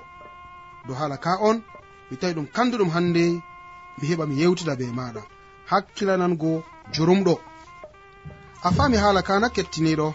dow 0.87 0.97
haala 1.01 1.17
ka 1.25 1.33
on 1.49 1.57
mi 2.11 2.17
tawi 2.21 2.33
ɗum 2.37 2.47
kanduɗum 2.57 2.91
hande 2.97 3.25
mi 4.01 4.09
heɓa 4.11 4.25
mi 4.27 4.35
yewtida 4.41 4.75
be 4.77 4.87
maɗa. 4.99 5.23
Hakkilanango 5.71 6.53
jurumɗo. 6.95 7.35
A 8.67 8.69
fami 8.77 8.97
haala 9.03 9.23
kana 9.23 9.49
kettiniɗo. 9.55 10.09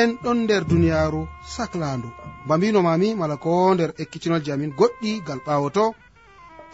En 0.00 0.10
ɗon 0.22 0.38
nder 0.44 0.62
duniyaaru 0.70 1.20
sahlandu 1.54 2.08
ba 2.46 2.54
mbinomami 2.56 3.08
mala 3.20 3.36
ko 3.44 3.50
nder 3.74 3.90
ekkitinolji 4.02 4.50
amin 4.52 4.72
goɗɗi 4.78 5.10
gal 5.26 5.40
ɓaawo 5.46 5.68
to 5.76 5.84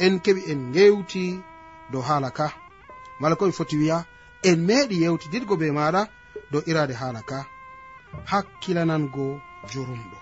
en 0.04 0.14
keɓi 0.24 0.40
en 0.50 0.60
ngewti 0.70 1.24
dow 1.92 2.02
haala 2.08 2.30
ka. 2.38 2.46
Mala 3.20 3.34
ko 3.36 3.44
mi 3.46 3.52
foti 3.58 3.76
wiya 3.80 3.98
en 4.48 4.58
meeɗi 4.68 4.96
yewtidirgo 5.02 5.54
be 5.60 5.66
maɗa 5.78 6.02
dow 6.52 6.62
irade 6.70 6.94
haala 7.00 7.22
ka. 7.30 7.38
Hakkilanango 8.30 9.26
jurumɗo. 9.70 10.18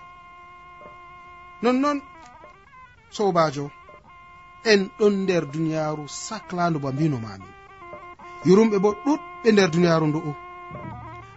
Nonnon 1.63 1.97
sobajo 3.15 3.65
en 4.63 4.89
ɗon 4.99 5.13
nder 5.23 5.43
duniyaaru 5.45 6.03
saclandu 6.07 6.79
ba 6.79 6.91
mbino 6.91 7.17
mami 7.25 7.49
yurumɓe 8.45 8.77
bo 8.83 8.89
ɗuɗɓe 9.05 9.51
nder 9.51 9.69
duniyaaru 9.71 10.07
ndu'u 10.07 10.31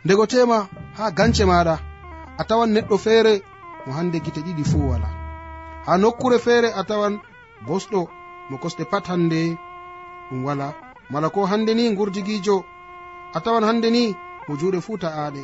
ndego 0.05 0.27
tema 0.27 0.69
ha 0.97 1.05
gance 1.11 1.45
maɗa 1.45 1.75
a 2.41 2.43
tawan 2.49 2.71
neɗɗo 2.75 2.97
feere 2.99 3.33
mo 3.87 3.93
hande 3.97 4.19
gite 4.25 4.41
ɗiɗi 4.47 4.65
fuu 4.71 4.91
wala. 4.91 5.09
Ha 5.87 5.93
nokkure 5.99 6.39
feere 6.39 6.69
a 6.81 6.83
tawan 6.85 7.15
bosɗo 7.67 8.01
mo 8.51 8.57
kosɗe 8.63 8.85
pat 8.93 9.05
hande 9.11 9.57
ɗum 10.29 10.45
wala. 10.47 10.75
Mala 11.11 11.29
ko 11.31 11.47
hande 11.51 11.73
ni 11.75 11.95
gurdigijo 11.97 12.57
a 13.37 13.41
tawan 13.45 13.65
hande 13.69 13.89
ni 13.91 14.15
mo 14.49 14.53
juuɗe 14.61 14.81
fuu 14.81 14.99
ta'aɗe. 15.03 15.43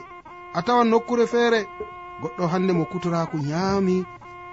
A 0.54 0.62
tawan 0.66 0.88
nokkure 0.90 1.26
feere 1.26 1.60
goɗɗo 2.22 2.44
hande 2.52 2.72
mo 2.72 2.84
kutorako 2.84 3.36
nyaami 3.48 3.96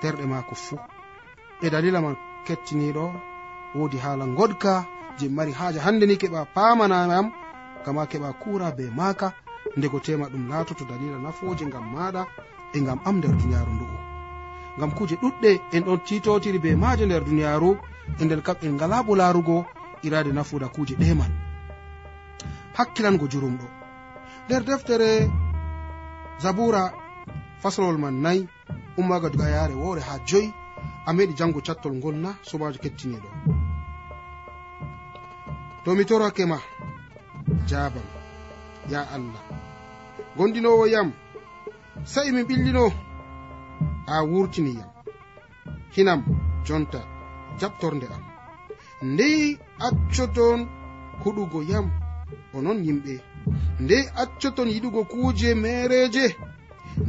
terɗe 0.02 0.26
maako 0.32 0.56
fuu. 0.56 0.80
E 1.62 1.70
dalila 1.70 2.02
man 2.02 2.16
kettiniɗo 2.48 3.06
wodi 3.78 3.98
haala 4.04 4.26
goɗka 4.38 4.74
je 5.18 5.26
mari 5.30 5.52
haaja 5.60 5.80
hande 5.86 6.06
ni 6.08 6.16
keɓa 6.22 6.42
pamanayam 6.56 7.28
gama 7.86 8.04
keɓa 8.12 8.30
kura 8.42 8.68
be 8.78 8.86
maka 9.00 9.28
ndego 9.78 10.00
tema 10.00 10.26
ɗum 10.32 10.44
latoto 10.50 10.84
dalila 10.90 11.18
nafoje 11.26 11.66
ngam 11.66 11.86
maɗa 11.96 12.22
e 12.76 12.82
ngam 12.82 13.00
am 13.08 13.16
nder 13.18 13.34
duniyaru 13.40 13.72
ndu'u 13.76 13.98
ngam 14.78 14.92
kuje 14.98 15.16
ɗuɗɗe 15.22 15.50
en 15.76 15.84
ɗon 15.88 16.00
titotiri 16.06 16.60
be 16.60 16.76
maje 16.76 17.06
nder 17.06 17.24
duniyaru 17.28 17.72
e 18.20 18.26
nder 18.26 18.42
kam 18.46 18.56
en 18.66 18.74
ngala 18.76 19.04
bo 19.06 19.14
larugo 19.16 19.66
irade 20.04 20.32
nafuda 20.34 20.68
kuje 20.76 20.96
ɗeman 21.02 21.32
hakkilango 22.78 23.26
jurumɗo 23.32 23.68
nder 24.46 24.64
deftere 24.64 25.10
zabura 26.44 26.84
faslowol 27.62 27.98
man 27.98 28.16
nayi 28.24 28.48
ummaga 28.98 29.30
duga 29.30 29.50
yare 29.50 29.74
wore 29.74 30.02
ha 30.02 30.20
joyi 30.28 30.54
a 31.08 31.14
meɗi 31.14 31.34
jango 31.38 31.60
cattol 31.68 31.94
ngol 31.98 32.16
na 32.24 32.30
sobajo 32.50 32.80
kettiniɗo 32.84 33.30
to 35.84 35.90
mi 35.96 36.04
torake 36.06 36.46
ma 36.46 36.58
jabam 37.70 38.08
ya 38.92 39.02
allah. 39.16 39.44
Gonɗinowo 40.38 40.86
yam 40.94 41.12
sa'i 42.04 42.32
mi 42.32 42.42
ɓillino 42.44 42.86
a 44.08 44.24
wurtini 44.30 44.72
yam. 44.80 44.90
Hinam 45.96 46.22
jonta 46.66 47.00
jaɓtorde 47.60 48.08
am. 48.16 48.24
Ndey 49.12 49.58
accoton 49.88 50.60
huɗugo 51.24 51.60
yam 51.72 51.86
onon 52.58 52.80
yimɓe. 52.86 53.14
Ndey 53.84 54.04
accoton 54.22 54.68
yiɗugo 54.74 55.02
kuuje 55.12 55.50
mereje 55.64 56.26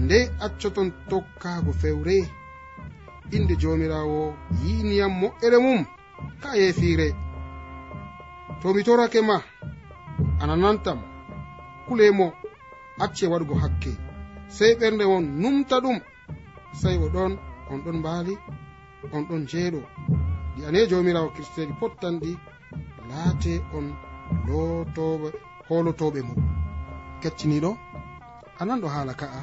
ndey 0.05 0.25
accoton 0.45 0.89
tokkago 1.11 1.73
fewre. 1.81 2.17
inde 3.33 3.55
jomirawo 3.57 4.35
yiiniyam 4.63 5.13
moƴƴere 5.21 5.59
mum 5.65 5.81
ha 6.43 6.49
yefiire 6.57 7.09
to 8.61 8.73
mi 8.75 8.83
torake 8.87 9.21
ma 9.21 9.37
ananantam 10.43 10.99
kulemo 11.87 12.27
acce 13.05 13.27
waɗugo 13.27 13.55
hakke. 13.63 13.93
Sey 14.49 14.75
ɓernde 14.81 15.05
won 15.05 15.25
numta 15.43 15.77
ɗum 15.85 15.99
sey 16.81 16.97
o 17.05 17.09
ɗon 17.15 17.33
on 17.71 17.79
ɗon 17.85 17.97
mbaali 18.01 18.35
on 19.15 19.23
ɗon 19.29 19.43
jeeɗo. 19.51 19.81
Ɗi 20.55 20.61
ane 20.69 20.81
jomirawo 20.91 21.29
kristeɗi 21.35 21.73
pottanɗi 21.81 22.33
laate 23.09 23.53
on 23.77 23.87
lotoɓe 24.47 25.29
holotoɓe 25.69 26.21
mum. 26.29 26.41
Kecciniɗo 27.23 27.71
anan 28.61 28.81
ɗo 28.83 28.89
haala 28.95 29.13
ka'a 29.21 29.41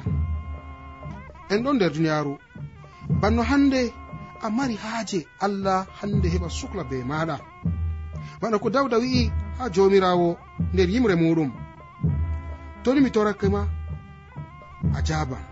en 1.52 1.62
ɗon 1.64 1.74
nder 1.76 1.90
duniyaaru. 1.94 2.32
banno 3.20 3.42
hande 3.42 3.92
a 4.42 4.50
mari 4.50 4.76
haaje 4.84 5.20
allah 5.40 5.86
hande 6.00 6.26
heɓa 6.34 6.48
sukla 6.58 6.82
be 6.84 6.96
maɗa 7.10 7.36
bana 8.40 8.58
ko 8.58 8.68
dawda 8.70 8.96
wi'i 9.02 9.30
ha 9.58 9.64
jomirawo 9.74 10.36
nder 10.72 10.88
yimre 10.90 11.14
muɗum 11.14 11.50
toni 12.82 13.00
mi 13.00 13.10
torake 13.10 13.48
ma 13.48 13.62
a 14.96 15.00
jaban 15.02 15.44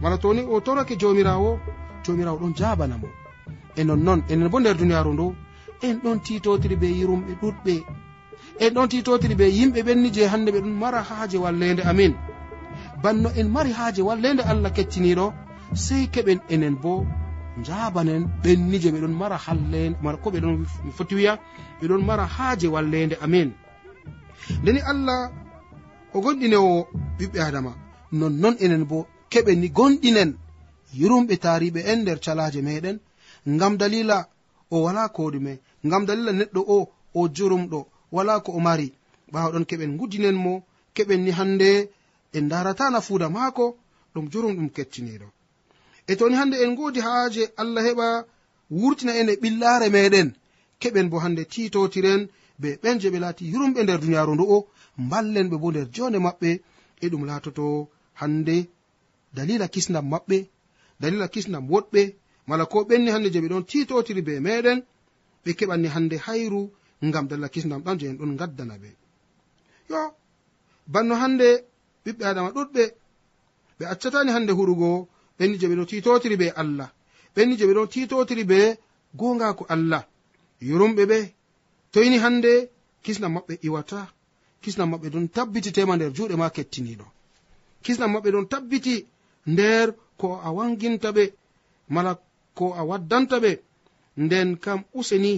mala 0.00 0.16
toni 0.18 0.42
o 0.52 0.60
torake 0.60 0.96
jomirawo 0.96 1.58
jomirawo 2.04 2.38
ɗon 2.38 2.54
jabana 2.56 2.96
mo. 2.98 3.08
E 3.76 3.84
nonnon 3.84 4.20
enen 4.30 4.48
bo 4.48 4.58
nder 4.60 4.76
duniyaru 4.76 5.12
ndu 5.12 5.26
en 5.86 5.96
ɗon 6.02 6.18
titotiri 6.24 6.76
be 6.76 6.86
yirumɓe 6.98 7.32
ɗuɗɓe. 7.40 7.74
En 8.64 8.70
ɗon 8.74 8.88
titotiri 8.88 9.34
be 9.34 9.44
yimɓe 9.56 9.80
ɓenni 9.86 10.08
je 10.14 10.22
hande 10.32 10.50
ɓe 10.54 10.60
ɗum 10.64 10.74
mara 10.82 11.00
haaje 11.08 11.36
wallede 11.44 11.82
amin. 11.90 12.12
Banno 13.02 13.28
en 13.36 13.48
mari 13.54 13.72
haaje 13.72 14.02
wallede 14.08 14.42
allah 14.50 14.70
kecciniɗo 14.76 15.26
sey 15.74 16.06
keɓen 16.12 16.40
enen 16.48 16.74
bo 16.82 17.06
jabanen 17.66 18.22
ɓenni 18.42 18.78
je 18.82 18.90
ɓeɗon 18.94 19.14
mara 19.20 19.36
hallede 19.36 19.96
ko 20.22 20.30
ɓeɗon 20.30 20.66
foti 20.96 21.14
wiya 21.14 21.38
ɓeɗon 21.80 22.02
mara 22.04 22.24
haaje 22.26 22.66
wallede 22.74 23.16
amin 23.24 23.52
ndeni 24.62 24.80
allah 24.90 25.30
o 26.14 26.20
gonɗinewo 26.20 26.86
ɓiɓɓe 27.18 27.38
adama 27.48 27.72
nonnon 28.12 28.56
enen 28.64 28.84
bo 28.90 29.06
keɓen 29.32 29.58
ni 29.60 29.68
gonɗinen 29.68 30.30
yurumɓe 31.00 31.34
tariɓe 31.44 31.80
en 31.90 31.98
nder 32.02 32.18
calaje 32.24 32.60
meɗen 32.62 32.98
ngam 33.54 33.76
dalila 33.80 34.28
o 34.70 34.76
wala 34.84 35.08
koɗume 35.16 35.52
ngam 35.86 36.02
dalila 36.06 36.32
neɗɗo 36.32 36.60
o 36.74 36.78
o 37.18 37.28
jurumɗo 37.36 37.80
wala 38.12 38.40
ko 38.40 38.52
o 38.52 38.60
mari. 38.60 38.92
Ɓawaɗon 39.32 39.64
keɓen 39.68 39.96
gudinen 39.98 40.36
mo 40.44 40.62
keɓen 40.94 41.20
ni 41.24 41.30
hande 41.38 41.90
en 42.36 42.48
darata 42.48 42.90
nafuuda 42.90 43.28
maako 43.36 43.64
ɗum 44.14 44.26
jurum 44.32 44.52
ɗum 44.56 44.68
kettiniɗo 44.76 45.26
e 46.10 46.12
toni 46.18 46.34
hande 46.40 46.56
en 46.64 46.72
godi 46.78 47.00
haaje 47.06 47.44
allah 47.62 47.82
heɓa 47.88 48.08
wurtina 48.80 49.12
en 49.20 49.28
e 49.32 49.34
ɓillare 49.42 49.86
meɗen 49.94 50.28
keɓen 50.80 51.06
bo 51.10 51.16
hande 51.24 51.42
titotiren 51.52 52.22
be 52.60 52.68
ɓen 52.82 52.96
je 53.00 53.08
ɓe 53.12 53.18
laati 53.24 53.44
yurumɓe 53.52 53.80
nder 53.82 53.98
duniyaru 54.02 54.32
ndu 54.34 54.44
o 54.56 54.58
mballen 55.04 55.46
ɓe 55.50 55.56
bo 55.62 55.68
nder 55.70 55.86
jonde 55.94 56.18
maɓɓe. 56.26 56.50
E 57.04 57.06
ɗum 57.10 57.22
laatoto 57.28 57.64
hande 58.20 58.56
dalila 59.36 59.66
kisnam 59.74 60.06
maɓɓe 60.12 60.38
dalila 61.00 61.26
kisnam 61.34 61.64
woɗɓe. 61.72 62.02
Mala 62.48 62.64
ko 62.70 62.78
ɓenni 62.88 63.10
hande 63.14 63.28
je 63.32 63.38
ɓe 63.42 63.48
ɗon 63.52 63.64
titotiri 63.70 64.22
be 64.28 64.34
meɗen 64.46 64.78
ɓe 65.44 65.50
keɓanni 65.58 65.88
hande 65.94 66.16
hayru 66.26 66.62
ngam 67.06 67.24
dalila 67.28 67.48
kisnam 67.54 67.80
ɗam 67.84 67.96
je 68.00 68.06
en 68.10 68.16
ɗon 68.20 68.32
gaddana 68.40 68.74
ɓe. 68.82 68.90
Yo 69.90 70.00
banno 70.92 71.14
hande 71.22 71.48
ɓiɓɓe 72.04 72.24
adama 72.30 72.50
ɗuɗɓe 72.56 72.82
ɓe 73.78 73.84
accatani 73.92 74.30
hande 74.34 74.52
huɗugo 74.58 75.08
ɓenni 75.38 75.56
je 75.60 75.66
ɓe 75.68 75.74
ɗon 75.78 75.86
titotiri 75.90 76.36
be 76.42 76.46
allah. 76.62 76.88
Ɓenni 77.34 77.54
je 77.58 77.64
ɓe 77.68 77.74
ɗon 77.76 77.88
titotiri 77.92 78.44
be 78.50 78.58
gongako 79.18 79.64
allah. 79.74 80.02
Yurumɓe 80.68 81.02
ɓe 81.10 81.18
toyni 81.92 82.16
hande 82.24 82.52
kisnam 83.04 83.32
maɓɓe 83.36 83.54
iwata. 83.66 84.00
Kisnam 84.62 84.88
maɓɓe 84.92 85.08
ɗon 85.12 85.26
tabbiti 85.34 85.70
tema 85.76 85.94
nder 85.96 86.10
juuɗe 86.16 86.34
ma 86.40 86.48
kettiniɗo. 86.56 87.06
Kisnam 87.84 88.10
maɓɓe 88.14 88.28
ɗon 88.34 88.46
tabbiti 88.52 88.94
nder 89.52 89.86
ko 90.20 90.26
a 90.46 90.48
wanginta 90.56 91.08
ɓe 91.16 91.24
mala 91.94 92.12
ko 92.58 92.64
a 92.74 92.82
waddanta 92.88 93.36
ɓe. 93.44 93.52
Nden 94.24 94.48
kam 94.64 94.80
useni 94.98 95.32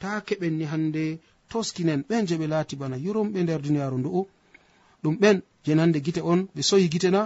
ta 0.00 0.10
keɓen 0.26 0.54
ni 0.58 0.64
hande 0.72 1.04
toskinen 1.50 2.00
ɓen 2.08 2.26
je 2.28 2.34
ɓe 2.40 2.46
laati 2.52 2.74
bana 2.80 2.96
yurumɓe 3.04 3.38
nder 3.42 3.60
duniyaaru 3.64 3.96
ndu'u. 3.98 4.20
Ɗum 5.02 5.14
ɓen 5.22 5.36
je 5.64 5.72
nande 5.74 5.98
gite 6.04 6.20
on 6.32 6.40
ɓe 6.54 6.60
soyi 6.68 6.86
gite 6.92 7.08
na 7.10 7.20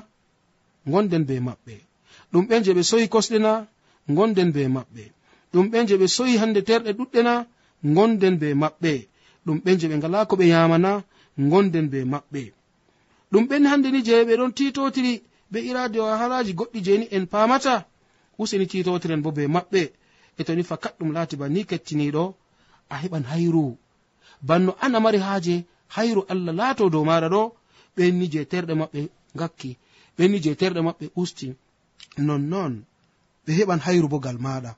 gonden 0.87 1.25
be 1.29 1.35
maɓɓe. 1.49 1.75
ɗum 2.35 2.45
ɓen 2.49 2.63
je 2.65 2.73
ɓe 2.77 2.83
soyi 2.91 3.07
kosɗe 3.15 3.39
na 3.47 3.53
gonden 4.17 4.51
be 4.55 4.63
maɓɓe. 4.77 5.05
Ɗum 5.53 5.67
ɓen 5.73 5.87
je 5.89 5.95
ɓe 6.01 6.07
soyi 6.17 6.35
hande 6.41 6.61
terɗe 6.69 6.91
ɗuɗɗe 6.99 7.21
na 7.29 7.35
gonden 7.97 8.35
be 8.41 8.49
maɓɓe. 8.63 8.93
Ɗum 9.47 9.59
ɓen 9.65 9.77
je 9.81 9.87
ɓe 9.91 9.97
ngala 9.99 10.19
ko 10.29 10.35
ɓe 10.41 10.47
yamana 10.53 10.91
gonden 11.53 11.87
be 11.93 11.99
maɓɓe. 12.13 12.43
Ɗum 13.33 13.45
ɓen 13.51 13.63
hande 13.71 13.89
ni 13.95 14.01
je 14.07 14.15
ɓe 14.29 14.35
ɗon 14.41 14.53
titotiri 14.57 15.13
be 15.53 15.59
irade 15.69 15.99
wahalaji 16.07 16.53
goɗɗi 16.59 16.79
jeni 16.87 17.07
en 17.17 17.25
pamata 17.33 17.75
useni 18.43 18.67
titotiren 18.71 19.23
bo 19.25 19.31
be 19.37 19.43
maɓɓe. 19.55 19.83
E 20.39 20.43
toni 20.47 20.63
fakat 20.71 20.95
ɗum 20.99 21.11
laati 21.17 21.37
ba 21.41 21.47
ni 21.55 21.61
kettiniɗo 21.71 22.25
a 22.93 22.95
heɓan 23.03 23.25
hayru. 23.31 23.65
Banno 24.49 24.73
ana 24.85 24.99
mari 25.05 25.19
haaje 25.27 25.55
hayru 25.95 26.23
allah 26.33 26.53
laato 26.61 26.85
dow 26.91 27.05
maɗa 27.11 27.29
ɗo 27.35 27.43
ɓenni 27.97 28.27
je 28.33 28.41
terɗe 28.51 28.75
maɓɓe 28.81 29.01
gakki 29.39 29.71
ɓenni 30.17 30.39
je 30.45 30.51
terɗe 30.61 30.81
maɓɓe 30.89 31.07
usti. 31.23 31.47
nonnon 32.27 32.73
ɓe 33.45 33.51
heɓan 33.59 33.81
hayru 33.85 34.09
bo 34.13 34.19
gal 34.25 34.39
maɗa 34.47 34.71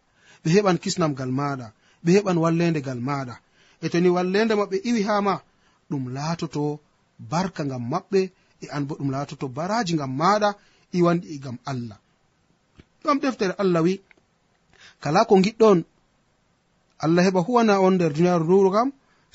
ɓe 0.42 0.48
heɓan 0.54 0.76
kisnamgal 0.82 1.30
maɗa 1.40 1.66
ɓe 2.04 2.10
heɓan 2.16 2.36
wallendegal 2.42 3.00
maɗa 3.08 3.34
e 3.84 3.86
to 3.92 3.98
ni 4.00 4.08
wallende 4.16 4.54
maɓɓe 4.60 4.76
iwi 4.88 5.02
hama 5.08 5.34
ɗum 5.90 6.04
laatoto 6.16 6.62
barka 7.30 7.62
ngam 7.68 7.84
maɓɓe 7.92 8.20
e 8.64 8.66
an 8.74 8.82
bo 8.88 8.94
ɗum 8.98 9.10
laatoto 9.14 9.46
baraji 9.56 9.92
ngam 9.94 10.12
maɗa 10.20 10.48
iwanɗi 10.98 11.26
e 11.34 11.36
gam 11.44 11.58
allah. 11.70 11.98
Ɗon 13.02 13.18
deftere 13.22 13.54
allah 13.62 13.82
wi 13.86 13.94
kala 15.02 15.20
ko 15.28 15.34
giɗɗon 15.44 15.78
allah 17.04 17.22
heɓa 17.26 17.40
huwana 17.46 17.74
on 17.84 17.94
nder 17.94 18.12
duniyaaru 18.14 18.44
nduru 18.44 18.70
kam 18.74 18.88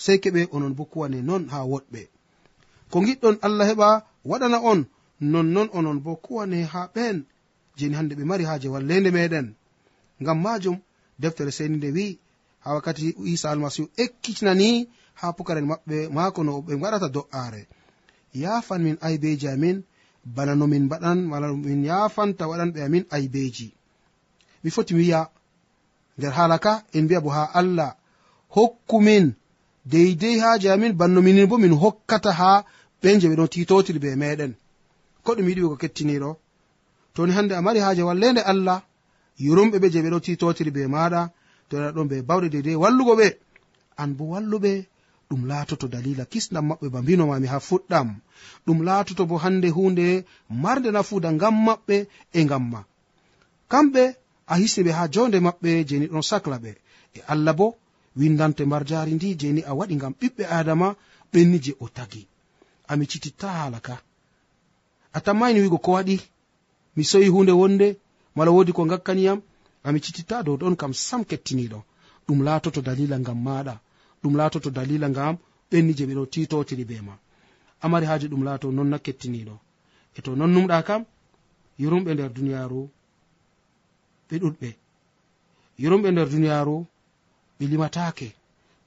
sei 0.03 0.17
keɓe 0.23 0.41
onon 0.55 0.73
bo 0.77 0.83
kuwane 0.91 1.17
non 1.21 1.43
ha 1.51 1.57
woɗɓe. 1.71 2.01
Ko 2.91 2.97
giɗɗon 3.05 3.35
allah 3.45 3.65
heɓa 3.69 3.89
waɗana 4.29 4.57
on 4.71 4.79
nonnon 5.31 5.67
onon 5.77 5.99
bo 6.05 6.11
kuwane 6.25 6.59
ha 6.73 6.81
ɓen 6.95 7.17
jeni 7.77 7.95
hande 7.95 8.13
ɓe 8.15 8.23
mari 8.29 8.43
haaje 8.49 8.67
wallende 8.73 9.09
meɗen. 9.17 9.47
Ngam 10.21 10.37
majum 10.45 10.77
deftere 11.21 11.51
seni 11.51 11.75
nde 11.77 11.89
wi'i 11.95 12.19
ha 12.63 12.73
wakkati 12.75 13.15
isa 13.33 13.47
almasihu 13.51 13.87
ekkitinani 14.03 14.87
ha 15.19 15.25
pukaren 15.37 15.65
maɓɓe 15.71 15.97
maako 16.15 16.39
no 16.43 16.51
ɓe 16.65 16.73
gaɗata 16.81 17.07
do'aare. 17.15 17.61
Yafan 18.33 18.81
min 18.85 18.97
aybeji 19.07 19.47
amin 19.47 19.77
bana 20.25 20.55
no 20.55 20.67
min 20.67 20.83
mbaɗan 20.87 21.19
wala 21.31 21.47
min 21.53 21.83
yafanta 21.89 22.43
waɗanɓe 22.51 22.79
amin 22.87 23.05
aybeji 23.15 23.67
mi 24.63 24.69
foti 24.75 24.93
mi 24.93 25.01
wiya 25.03 25.21
nder 26.17 26.31
haala 26.37 26.57
ka 26.65 26.73
en 26.93 27.03
mbiya 27.05 27.21
bo 27.23 27.29
ha 27.29 27.43
allah 27.59 27.91
hokkumin 28.55 29.25
deydey 29.91 30.37
haaji 30.43 30.67
amin 30.69 30.93
banno 30.99 31.19
minin 31.21 31.47
bo 31.49 31.57
min 31.57 31.73
hokkata 31.83 32.31
ha 32.39 32.49
ɓen 33.01 33.19
je 33.19 33.27
ɓe 33.29 33.35
ɗon 33.39 33.49
titotiri 33.53 33.99
be 33.99 34.15
meɗen. 34.21 34.51
Ko 35.23 35.29
ɗum 35.35 35.47
yiɗi 35.49 35.61
ko 35.61 35.75
kettiniɗo 35.81 36.29
toni 37.13 37.31
hande 37.37 37.53
a 37.55 37.61
mari 37.61 37.79
haaje 37.85 38.03
wallende 38.09 38.41
allah 38.51 38.77
yurumɓe 39.45 39.77
ɓe 39.81 39.87
je 39.93 39.99
ɓeɗo 40.05 40.19
titotiri 40.25 40.71
be 40.75 40.81
maɗa 40.93 41.21
to 41.69 41.75
ɗa 41.81 41.91
ɗon 41.95 42.07
ɓe 42.11 42.17
bawɗe 42.27 42.47
dedei 42.53 42.75
wallugo 42.83 43.13
ɓe. 43.19 43.27
An 44.01 44.09
bo 44.17 44.23
walluɓe 44.33 44.71
ɗum 45.29 45.41
laatoto 45.49 45.87
dalila 45.93 46.25
kisnam 46.31 46.65
maɓɓe 46.69 46.87
ba 46.93 46.99
mbinomami 47.01 47.47
ha 47.53 47.57
fuɗɗam. 47.67 48.09
Ɗum 48.65 48.77
laatoto 48.87 49.23
bo 49.29 49.35
hande 49.43 49.69
hunde 49.77 50.05
marde 50.63 50.89
nafuuda 50.91 51.29
ngam 51.37 51.55
maɓɓe 51.67 51.95
e 52.37 52.39
ngam 52.45 52.63
ma. 52.71 52.79
Kamɓe 53.71 54.03
a 54.51 54.53
hisni 54.59 54.83
ɓe 54.85 54.91
ha 54.97 55.03
jonde 55.13 55.37
maɓɓe 55.47 55.69
jeni 55.87 56.05
ɗon 56.11 56.23
sacla 56.29 56.57
ɓe. 56.63 56.71
E 57.17 57.19
allah 57.33 57.53
bo 57.59 57.67
windante 58.17 58.61
mbarjari 58.65 59.11
ndi 59.15 59.35
jeni 59.41 59.61
a 59.69 59.71
waɗi 59.77 59.95
ngam 59.95 60.13
ɓiɓɓe 60.19 60.43
adama 60.57 60.87
ɓenni 61.31 61.57
je 61.65 61.73
o 61.79 61.87
tagi. 61.95 62.27
Ami 62.91 63.05
cititta 63.11 63.47
halaka 63.59 63.95
a 65.13 65.19
tammayini 65.25 65.61
wigo 65.63 65.77
ko 65.77 65.91
waɗi? 65.97 66.17
mi 66.95 67.03
soyi 67.03 67.27
hunde 67.33 67.51
wonde 67.51 67.87
mala 68.35 68.51
wodi 68.55 68.71
ko 68.73 68.81
gakkaniyam 68.91 69.39
ami 69.83 69.99
cititta 70.03 70.43
dow 70.45 70.57
ɗon 70.61 70.75
kam 70.81 70.93
sam 70.93 71.21
kettiniɗo. 71.29 71.79
Ɗum 72.27 72.39
laatoto 72.45 72.81
dalila 72.87 73.15
ngam 73.19 73.39
maɗa 73.45 73.75
ɗum 74.21 74.33
laatoto 74.39 74.69
dalila 74.77 75.07
ngam 75.13 75.35
ɓenni 75.69 75.93
je 75.97 76.03
ɓeɗo 76.09 76.23
titotiri 76.33 76.83
be 76.89 76.95
ma. 77.07 77.13
Amari 77.83 78.05
haji 78.05 78.27
ɗum 78.31 78.43
laato 78.47 78.67
nonna 78.71 78.97
kettiniɗo. 79.05 79.55
E 80.17 80.19
to 80.25 80.31
non 80.35 80.51
numɗa 80.53 80.77
kam 80.87 81.01
yurumɓe 81.81 82.11
nder 82.13 82.31
duniyaru 82.35 82.81
ɓe 84.27 84.35
ɗuɗɓe. 84.41 84.69
Yurumɓe 85.81 86.09
nder 86.11 86.27
duniyaru 86.33 86.75
ɓe 87.57 87.63
limatake 87.71 88.27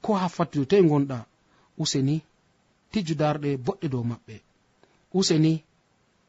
ko 0.03 0.09
ha 0.19 0.27
fattude 0.35 0.65
toi 0.69 0.81
gonɗa 0.89 1.17
useni 1.81 2.15
tijju 2.91 3.13
darɗe 3.21 3.49
boɗɗe 3.65 3.87
dow 3.93 4.03
maɓɓe. 4.11 4.35
Useni 5.17 5.53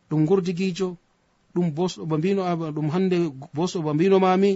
ɗum 0.08 0.22
gurdigijo 0.28 0.88
ɗum 1.56 1.68
bosɗo 1.76 2.02
ba 2.10 2.16
mbino 2.20 2.40
ah, 2.50 2.56
ɗum 2.76 2.88
hande 2.94 3.16
bosɗo 3.56 3.78
ba 3.86 3.92
mbinomami 3.96 4.50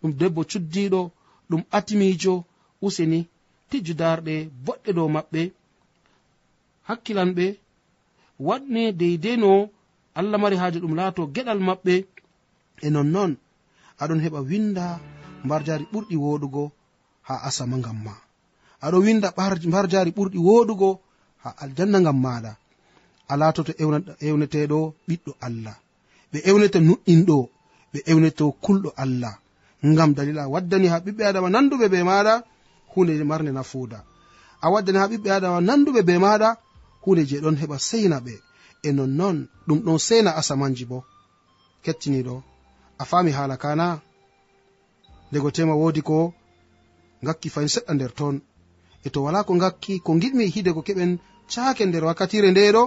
ɗum 0.00 0.10
debbo 0.20 0.40
cuddiɗo 0.50 1.00
ɗum 1.50 1.62
atimijo 1.76 2.34
useni 2.86 3.18
tijju 3.68 3.92
darɗe 4.00 4.34
boɗɗe 4.64 4.90
dow 4.96 5.08
maɓɓe 5.16 5.42
hakkilanɓe 6.88 7.46
waɗne 8.48 8.82
deydey 9.00 9.36
no 9.42 9.50
allah 10.18 10.38
mari 10.42 10.56
haaji 10.60 10.78
ɗum 10.82 10.94
laato 10.98 11.22
geɗal 11.34 11.60
maɓɓe 11.68 11.94
e 12.86 12.88
nonnon 12.94 13.32
aɗon 14.02 14.20
heɓa 14.24 14.40
winda 14.50 14.84
mbarjari 15.44 15.84
ɓurɗi 15.92 16.16
woɗugo 16.24 16.62
ha 17.28 17.34
asama 17.48 17.76
ngam 17.80 17.98
ma. 18.06 18.14
Aɗo 18.84 18.96
winda 19.06 19.28
mbarjari 19.70 20.10
ɓurɗi 20.16 20.38
woɗugo 20.48 20.88
ha 21.42 21.48
aljanna 21.62 21.98
ngam 22.02 22.18
maɗa 22.24 22.52
a 23.30 23.34
latoto 23.40 23.72
ewneteɗo 24.26 24.78
ɓiɗɗo 25.08 25.32
allah. 25.46 25.76
ɓe 26.34 26.40
ewneto 26.50 26.78
nuɗɗinɗo 26.88 27.36
ɓe 27.92 27.98
ewneto 28.10 28.44
kulɗo 28.64 28.90
allah. 29.02 29.34
Ngam 29.90 30.10
dalila 30.16 30.42
waddani 30.52 30.86
ha 30.92 30.98
ɓiɓɓe 31.04 31.22
adama 31.30 31.48
nanduɓe 31.54 31.86
be 31.92 31.98
maɗa 32.10 32.34
hunde 32.92 33.24
marde 33.30 33.50
nafuuda 33.56 33.98
a 34.64 34.66
waddani 34.72 34.98
ha 35.02 35.06
ɓiɓɓe 35.10 35.28
adama 35.36 35.58
nanduɓe 35.68 36.00
be 36.08 36.14
maɗa 36.24 36.48
hunde 37.04 37.22
je 37.28 37.36
ɗon 37.44 37.56
heɓa 37.60 37.76
seina 37.88 38.18
ɓe. 38.26 38.34
E 38.86 38.88
nonnon 38.96 39.36
ɗum 39.66 39.78
ɗon 39.86 39.98
seina 40.06 40.30
asamanji 40.40 40.84
bo. 40.90 40.98
Kettiniɗo 41.84 42.34
a 42.98 43.04
fami 43.10 43.30
hala 43.38 43.56
kana? 43.62 43.86
Ndego 45.30 45.48
tema 45.56 45.74
wodi 45.80 46.00
ko 46.08 46.16
gakki 47.26 47.48
fayin 47.54 47.72
seɗɗa 47.74 47.92
nder 47.94 48.12
ton. 48.18 48.36
E 49.06 49.08
to 49.12 49.18
wala 49.24 49.44
ko 49.46 49.52
gakki 49.62 50.00
ko 50.04 50.10
giɗmi 50.22 50.44
hide 50.54 50.70
ko 50.76 50.80
keɓen 50.86 51.12
caake 51.52 51.82
nder 51.86 52.04
wakkatire 52.08 52.48
ndeɗo 52.50 52.82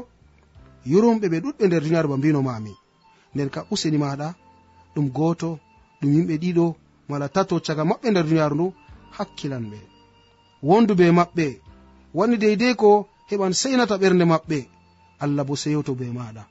yurumɓe 0.91 1.27
ɓe 1.31 1.37
ɗuɗɓe 1.43 1.63
nder 1.67 1.81
duniyaru 1.83 2.09
ba 2.11 2.17
mbino 2.17 2.41
mami 2.41 2.73
nden 3.33 3.49
ka 3.49 3.65
useni 3.71 3.97
maɗa 3.97 4.27
ɗum 4.93 5.07
goto 5.17 5.59
ɗum 5.99 6.11
yimɓe 6.15 6.35
ɗiɗo 6.43 6.65
mala 7.09 7.27
tato 7.35 7.55
caga 7.65 7.83
maɓɓe 7.89 8.07
nder 8.11 8.25
duniyaru 8.27 8.55
ndu 8.55 8.67
hakkilan 9.17 9.65
ɓe. 9.71 9.79
Wondu 10.67 10.93
be 10.99 11.05
maɓɓe 11.19 11.45
wani 12.17 12.35
deydey 12.41 12.73
ko 12.81 12.89
heɓan 13.29 13.53
seinata 13.61 13.95
ɓernde 14.01 14.25
maɓɓe 14.33 14.59
allah 15.23 15.43
bo 15.47 15.55
seyoto 15.55 15.91
be 15.99 16.05
maɗa. 16.17 16.43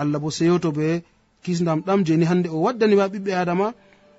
Allah 0.00 0.18
bo 0.22 0.30
seyoto 0.30 0.72
be 0.78 1.02
kisdam 1.42 1.80
ɗam 1.86 2.00
jeni 2.06 2.24
hande 2.30 2.48
o 2.48 2.58
waddanima 2.64 3.08
ɓiɓɓe 3.12 3.32
adama 3.42 3.66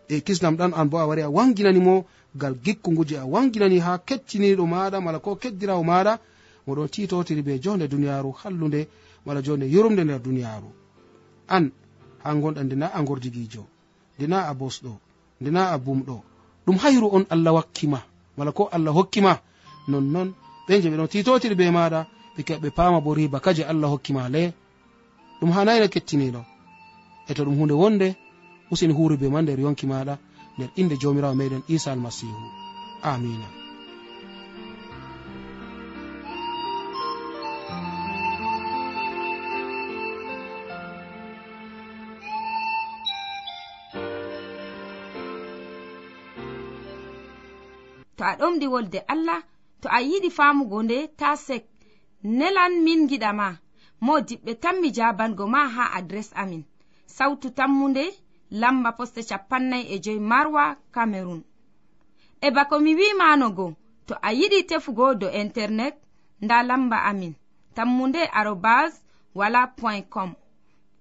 e 0.08 0.22
kisdam 0.26 0.56
ɗan 0.60 0.72
an 0.74 0.88
bo 0.90 0.98
a 0.98 1.06
wari 1.10 1.22
a 1.22 1.30
wanginanimo 1.30 2.06
gal 2.36 2.56
gikkugu 2.66 3.04
je 3.10 3.16
a 3.18 3.26
wanginani 3.26 3.80
ha 3.80 3.98
kettiniɗo 4.08 4.66
maɗa 4.74 4.98
mala 5.02 5.20
ko 5.20 5.36
keddirawo 5.36 5.84
maɗa 5.84 6.14
moɗon 6.68 6.88
titotiri 6.90 7.42
be 7.42 7.60
jonde 7.64 7.88
duniyaru 7.88 8.32
hallude 8.42 8.88
mala 9.26 9.42
jonde 9.42 9.66
yurumde 9.74 10.04
nder 10.04 10.22
duniyaru 10.22 10.70
an 11.48 11.72
ha 12.28 12.34
gonɗa 12.42 12.62
ndena 12.64 12.88
a 12.94 13.00
gordigijo 13.08 13.64
ndena 14.18 14.38
a 14.50 14.54
bosɗo 14.60 14.92
ndena 15.42 15.62
a 15.74 15.78
bumɗo. 15.78 16.16
Ɗum 16.66 16.78
hayru 16.84 17.08
on 17.16 17.26
allah 17.30 17.54
wakkima 17.58 18.00
wala 18.38 18.52
ko 18.52 18.64
allah 18.76 18.94
hokkima. 18.98 19.40
Nonnon 19.88 20.30
ɓe 20.68 20.82
je 20.82 20.90
ɓeɗon 20.92 21.08
titotiri 21.12 21.56
be 21.56 21.72
maɗa 21.72 22.00
ɓe 22.36 22.42
keɓa 22.48 22.60
ɓe 22.64 22.70
pama 22.78 23.00
bo 23.02 23.14
riba 23.18 23.40
kaje 23.40 23.64
allah 23.72 23.90
hokkima 23.94 24.30
le. 24.30 24.54
Ɗum 25.40 25.52
hanayno 25.56 25.88
kettiniɗo. 25.94 26.42
E 27.30 27.34
to 27.34 27.42
ɗum 27.46 27.56
hunde 27.60 27.74
wonde 27.82 28.08
usini 28.72 28.94
huri 28.94 29.16
be 29.18 29.28
ma 29.30 29.42
nder 29.42 29.60
yonki 29.60 29.86
maɗa 29.92 30.14
nder 30.58 30.70
inde 30.76 30.96
jomirawo 31.02 31.36
meɗen 31.36 31.64
isa 31.68 31.92
almasihu. 31.92 32.46
Amina. 33.04 33.67
to 48.18 48.24
a 48.24 48.34
ɗomɗi 48.40 48.68
wolde 48.74 49.00
allah 49.14 49.40
to 49.82 49.88
a 49.90 50.00
yiɗi 50.10 50.30
famugo 50.38 50.78
nde 50.84 50.98
ta 51.20 51.30
sek 51.48 51.64
nelan 52.24 52.74
min 52.86 53.08
giɗama 53.10 53.48
mo 54.06 54.14
diɓɓe 54.28 54.52
tanmi 54.64 54.88
jabango 54.96 55.44
ma 55.54 55.62
ha 55.76 55.84
adres 55.98 56.30
amin. 56.42 56.64
Sautu 57.16 57.48
tammunde 57.58 58.04
lamba 58.62 58.90
poste 58.98 59.22
capannay 59.30 59.84
e 59.94 60.00
joyi 60.04 60.20
marwa 60.32 60.64
camerun 60.94 61.42
e 62.42 62.48
bako 62.56 62.76
mi 62.80 62.92
wimanogo 63.00 63.66
to 64.08 64.14
a 64.22 64.30
yiɗi 64.40 64.60
tefugo 64.70 65.06
do 65.22 65.28
internet 65.44 65.96
nda 66.44 66.58
lamba 66.70 66.98
amin. 67.10 67.34
Tammunde 67.76 68.22
arobas 68.40 68.92
wala 69.36 69.62
point 69.68 70.06
com. 70.10 70.30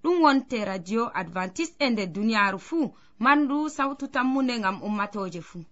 Ɗum 0.03 0.21
wonte 0.23 0.65
radio 0.65 1.01
advantice 1.21 1.73
e 1.79 1.89
nder 1.89 2.07
duniyaru 2.15 2.59
fuu 2.59 2.93
mandu 3.19 3.69
sautu 3.69 4.07
tammunde 4.07 4.53
ngam 4.59 4.77
ummatoje 4.87 5.41
fuu. 5.41 5.63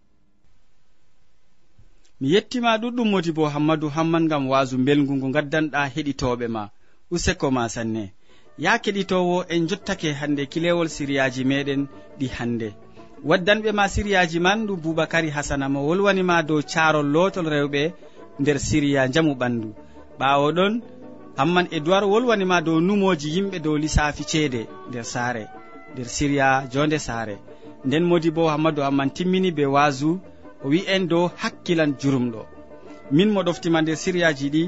mi 2.20 2.28
yettima 2.34 2.78
ɗuɗɗum 2.82 3.08
modi 3.12 3.32
bo 3.32 3.44
hammadou 3.54 3.90
hamman 3.96 4.28
gam 4.30 4.44
wasu 4.52 4.78
belgu 4.86 5.14
ngu 5.18 5.28
gaddanɗa 5.36 5.80
heɗitoɓe 5.94 6.48
ma. 6.56 6.64
Useko 7.12 7.48
ma 7.52 7.64
sanne. 7.70 8.04
Ya 8.58 8.78
keɗitowo 8.84 9.46
en 9.54 9.68
jottake 9.70 10.10
hande 10.20 10.46
kilewol 10.52 10.88
siriyaji 10.96 11.44
meɗen 11.52 11.82
ɗi 12.20 12.28
hande 12.38 12.68
waddanɓe 13.30 13.70
ma 13.78 13.86
siriyaji 13.94 14.40
man 14.40 14.66
ɗum 14.68 14.80
boubacary 14.84 15.30
hasana 15.36 15.70
mo 15.70 15.80
wolwanima 15.88 16.44
dow 16.48 16.62
carol 16.62 17.06
lotol 17.14 17.48
rewɓe 17.54 17.94
nder 18.40 18.58
siriya 18.68 19.02
jamu 19.14 19.34
ɓandu 19.42 19.70
ɓawo 20.20 20.48
ɗon 20.58 20.74
hamman 21.38 21.68
e 21.72 21.80
duwar 21.80 22.04
wolwanima 22.12 22.62
dow 22.62 22.80
numoji 22.80 23.28
yimɓe 23.36 23.58
dow 23.66 23.76
lissafi 23.78 24.24
ceede 24.32 24.62
nder 24.90 25.04
saare 25.04 25.44
nder 25.94 26.08
siriya 26.16 26.48
jonde 26.72 27.00
saare. 27.00 27.36
Nden 27.86 28.04
modi 28.10 28.30
bo 28.32 28.48
hammadou 28.54 28.84
hamman 28.88 29.10
timmini 29.16 29.52
be 29.52 29.66
wasu 29.66 30.20
o 30.66 30.70
wi'en 30.74 31.04
dow 31.12 31.26
hakkilan 31.42 31.92
jurumɗo 32.02 32.42
min 33.16 33.30
mo 33.34 33.42
ɗoftima 33.48 33.80
nder 33.82 33.98
siriyaji 34.04 34.48
ɗi 34.54 34.64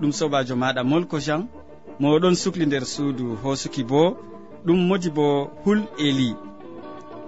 ɗum 0.00 0.12
sobajo 0.18 0.54
maɗa 0.62 0.82
molko 0.90 1.16
jean 1.26 1.42
mo 2.00 2.06
oɗon 2.16 2.34
sukli 2.42 2.64
nder 2.66 2.84
suudu 2.94 3.26
hosuki 3.42 3.82
bo 3.90 4.00
ɗum 4.66 4.78
modi 4.88 5.10
bo 5.16 5.26
hul 5.64 5.80
eli. 6.06 6.30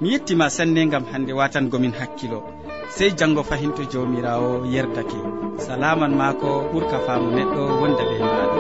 Mi 0.01 0.09
yettima 0.13 0.47
sanne 0.57 0.83
gam 0.93 1.05
hande 1.13 1.33
watangomin 1.39 1.93
hakkilo. 2.01 2.41
Sey 2.97 3.11
janngo 3.19 3.43
fahinto 3.49 3.83
jawmirawo 3.93 4.51
yerdake. 4.75 5.21
Salaman 5.67 6.13
maako 6.21 6.49
ɓurka 6.73 6.99
faamu 7.07 7.29
neɗɗo 7.37 7.63
wonda 7.81 8.05
ɓe 8.11 8.17
maɗa. 8.25 8.60